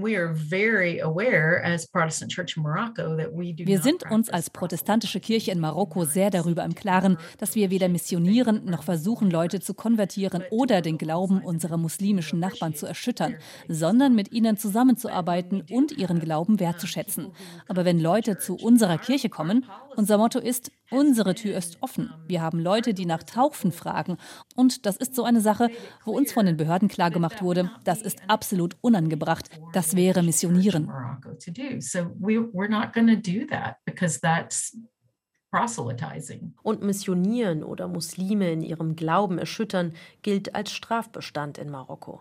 sind 3.81 4.05
uns 4.11 4.29
als 4.31 4.51
protestantische 4.51 5.19
Kirche 5.19 5.51
in 5.51 5.59
Marokko 5.59 6.05
sehr 6.05 6.31
darüber 6.31 6.65
im 6.65 6.75
Klaren, 6.75 7.19
dass 7.39 7.57
wir 7.57 7.71
weder 7.71 7.89
missionieren 7.89 8.65
noch 8.65 8.85
versuchen, 8.85 9.31
Leute 9.31 9.61
zu 9.61 9.75
konvertieren 9.75 10.45
oder 10.51 10.83
den 10.83 10.99
Glauben 10.99 11.43
unserer 11.43 11.79
muslimischen 11.79 12.39
Nachbarn 12.39 12.75
zu 12.75 12.87
erschüttern, 12.87 13.35
sondern 13.69 14.15
mit 14.15 14.31
ihnen 14.33 14.57
zusammenzuarbeiten 14.57 15.65
und 15.71 15.91
ihren 15.93 16.21
Glauben 16.21 16.61
wertzuschätzen. 16.61 17.33
Aber 17.67 17.85
wenn 17.85 17.99
Leute 17.99 18.39
zu 18.39 18.55
unserer 18.55 18.99
Kirche 18.99 19.31
kommen, 19.31 19.67
unser 19.97 20.17
Motto 20.17 20.39
ist, 20.39 20.71
Unsere 20.93 21.35
Tür 21.35 21.57
ist 21.57 21.79
offen. 21.81 22.13
Wir 22.27 22.43
haben 22.43 22.61
Leute, 22.61 22.93
die 22.93 23.07
nach 23.07 23.23
Taufen 23.23 23.73
fragen. 23.73 24.19
Und 24.55 24.85
das 24.85 24.99
ist 24.99 25.15
so 25.15 25.25
eine 25.25 25.41
Sache, 25.41 25.71
wo 26.05 26.13
uns 26.13 26.33
von 26.33 26.45
den 26.45 26.59
Behörden 26.59 26.89
klargemacht 26.89 27.41
wurde, 27.41 27.71
das 27.85 28.03
ist 28.03 28.19
absolut 28.29 28.77
unangebracht. 28.83 29.49
Das 29.73 29.97
wäre 29.97 30.23
Missionieren. 30.23 30.91
Und 36.63 36.83
Missionieren 36.83 37.65
oder 37.65 37.89
Muslime 37.89 38.53
in 38.53 38.61
ihrem 38.61 38.95
Glauben 38.95 39.39
erschüttern 39.39 39.95
gilt 40.21 40.55
als 40.55 40.73
Strafbestand 40.73 41.57
in 41.57 41.71
Marokko. 41.71 42.21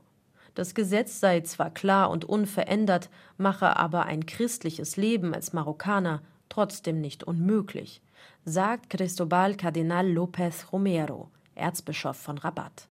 Das 0.56 0.76
Gesetz 0.76 1.20
sei 1.20 1.42
zwar 1.42 1.72
klar 1.72 2.10
und 2.10 2.24
unverändert, 2.24 3.10
mache 3.38 3.76
aber 3.76 4.06
ein 4.06 4.26
christliches 4.26 4.96
Leben 4.96 5.34
als 5.34 5.52
Marokkaner 5.52 6.22
trotzdem 6.48 7.02
nicht 7.02 7.26
unmöglich 7.26 8.02
sagt 8.46 8.90
Cristobal 8.90 9.56
Cardinal 9.56 10.08
López 10.08 10.72
Romero, 10.72 11.30
Erzbischof 11.56 12.18
von 12.18 12.38
Rabat. 12.38 12.90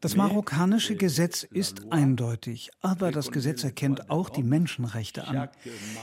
Das 0.00 0.14
marokkanische 0.14 0.94
Gesetz 0.94 1.42
ist 1.42 1.90
eindeutig, 1.90 2.70
aber 2.80 3.10
das 3.10 3.30
Gesetz 3.30 3.64
erkennt 3.64 4.10
auch 4.10 4.28
die 4.28 4.42
Menschenrechte 4.42 5.26
an. 5.26 5.48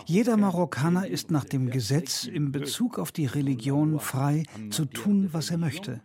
Jeder 0.06 0.36
Marokkaner 0.36 1.08
ist 1.08 1.30
nach 1.30 1.46
dem 1.46 1.70
Gesetz 1.70 2.26
in 2.26 2.52
Bezug 2.52 2.98
auf 2.98 3.12
die 3.12 3.28
Religion 3.28 4.00
frei 4.00 4.44
zu 4.72 4.86
tun, 4.86 5.30
was 5.32 5.52
er 5.52 5.58
möchte. 5.58 6.02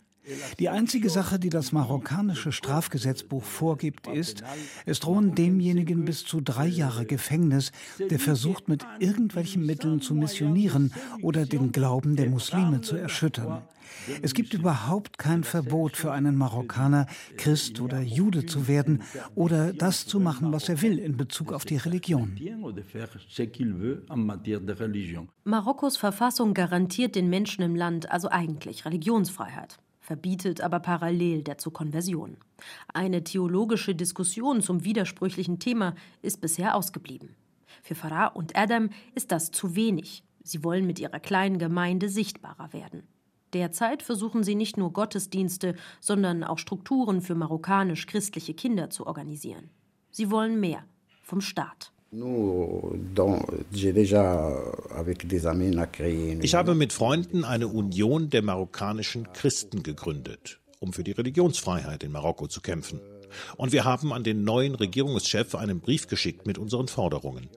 Die 0.59 0.69
einzige 0.69 1.11
Sache, 1.11 1.39
die 1.39 1.49
das 1.49 1.73
marokkanische 1.73 2.53
Strafgesetzbuch 2.53 3.45
vorgibt, 3.45 4.07
ist, 4.07 4.43
es 4.87 5.01
drohen 5.01 5.35
demjenigen 5.35 6.05
bis 6.05 6.25
zu 6.25 6.41
drei 6.41 6.67
Jahre 6.67 7.07
Gefängnis, 7.07 7.73
der 7.99 8.19
versucht, 8.19 8.69
mit 8.69 8.87
irgendwelchen 8.99 9.65
Mitteln 9.65 10.01
zu 10.01 10.15
missionieren 10.15 10.93
oder 11.23 11.47
den 11.47 11.73
Glauben 11.73 12.17
der 12.17 12.29
Muslime 12.29 12.81
zu 12.81 12.97
erschüttern. 12.97 13.63
Es 14.23 14.35
gibt 14.35 14.55
überhaupt 14.55 15.19
kein 15.19 15.45
Verbot 15.45 15.97
für 15.97 16.13
einen 16.13 16.37
Marokkaner, 16.37 17.07
Christ 17.37 17.81
oder 17.81 18.01
Jude 18.01 18.47
zu 18.47 18.69
werden 18.69 19.03
oder 19.35 19.73
das 19.73 20.07
zu 20.07 20.21
machen, 20.21 20.53
was 20.53 20.69
er 20.69 20.83
will 20.83 20.99
in 20.99 21.17
Bezug 21.17 21.53
auf 21.53 21.65
die 21.65 21.77
Religion. 21.77 22.37
Marokkos 25.45 25.97
Verfassung 25.97 26.55
garantiert 26.55 27.15
den 27.15 27.31
Menschen 27.31 27.63
im 27.63 27.77
Land 27.77 28.11
also 28.11 28.29
eigentlich 28.29 28.85
Religionsfreiheit 28.85 29.79
verbietet 30.09 30.63
aber 30.63 30.81
parallel 30.81 31.43
dazu 31.43 31.71
Konversion. 31.71 32.39
Eine 32.95 33.25
theologische 33.25 33.95
Diskussion 33.95 34.63
zum 34.63 34.83
widersprüchlichen 34.83 35.59
Thema 35.59 35.95
ist 36.23 36.41
bisher 36.41 36.77
ausgeblieben. 36.77 37.37
Für 37.83 37.95
Farah 37.95 38.29
und 38.29 38.57
Adam 38.57 38.89
ist 39.15 39.33
das 39.33 39.51
zu 39.51 39.77
wenig. 39.77 40.25
Sie 40.43 40.65
wollen 40.65 40.87
mit 40.87 40.99
ihrer 40.99 41.21
kleinen 41.21 41.59
Gemeinde 41.59 42.09
sichtbarer 42.09 42.73
werden. 42.73 43.03
Derzeit 43.53 44.03
versuchen 44.03 44.45
sie 44.45 44.55
nicht 44.55 44.79
nur 44.79 44.95
Gottesdienste, 44.95 45.75
sondern 46.01 46.43
auch 46.43 46.59
Strukturen 46.59 47.21
für 47.21 47.35
marokkanisch-christliche 47.35 48.55
Kinder 48.55 48.89
zu 48.89 49.07
organisieren. 49.07 49.69
Sie 50.11 50.31
wollen 50.31 50.59
mehr 50.59 50.85
vom 51.23 51.43
Staat. 51.43 51.93
Ich 56.43 56.55
habe 56.55 56.75
mit 56.75 56.95
Freunden 56.95 57.45
eine 57.45 57.69
Union 57.69 58.31
der 58.31 58.41
marokkanischen 58.43 59.31
Christen 59.35 59.83
gegründet, 59.83 60.59
um 60.81 60.95
für 60.95 61.05
die 61.05 61.13
Religionsfreiheit 61.13 62.03
in 62.05 62.13
Marokko 62.13 62.47
zu 62.47 62.63
kämpfen. 62.63 63.01
Und 63.59 63.73
wir 63.73 63.85
haben 63.85 64.15
an 64.15 64.25
den 64.25 64.43
neuen 64.43 64.75
Regierungschef 64.75 65.55
einen 65.55 65.81
Brief 65.81 66.07
geschickt 66.07 66.47
mit 66.47 66.57
unseren 66.57 66.89
Forderungen. 66.89 67.51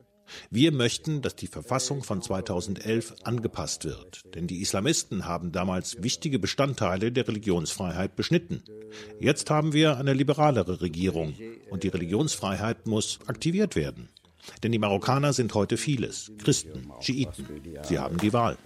Wir 0.50 0.74
möchten, 0.74 1.22
dass 1.22 1.36
die 1.38 1.48
Verfassung 1.48 2.04
von 2.04 2.22
2011 2.22 3.16
angepasst 3.24 3.86
wird, 3.86 4.24
denn 4.36 4.48
die 4.48 4.62
Islamisten 4.62 5.26
haben 5.26 5.54
damals 5.54 6.04
wichtige 6.04 6.40
Bestandteile 6.40 7.14
der 7.14 7.28
Religionsfreiheit 7.28 8.18
beschnitten. 8.18 8.64
Jetzt 9.20 9.50
haben 9.50 9.72
wir 9.72 9.98
eine 9.98 10.14
liberalere 10.14 10.82
Regierung 10.82 11.36
und 11.70 11.84
die 11.84 11.90
Religionsfreiheit 11.90 12.86
muss 12.86 13.20
aktiviert 13.28 13.78
werden. 13.78 14.10
Denn 14.64 14.72
die 14.72 14.80
Marokkaner 14.80 15.34
sind 15.34 15.54
heute 15.54 15.78
vieles. 15.78 16.32
Christen, 16.38 16.92
Schiiten. 17.00 17.46
Sie 17.84 17.98
haben 17.98 18.18
die 18.18 18.34
Wahl. 18.34 18.58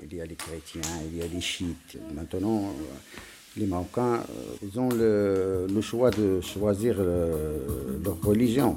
Les 3.58 3.68
Marocains, 3.68 4.20
ils 4.62 4.78
ont 4.78 4.90
le, 4.90 5.66
le 5.74 5.82
choix 5.82 6.12
de 6.12 6.42
choisir 6.42 6.98
leur 6.98 8.22
religion. 8.22 8.76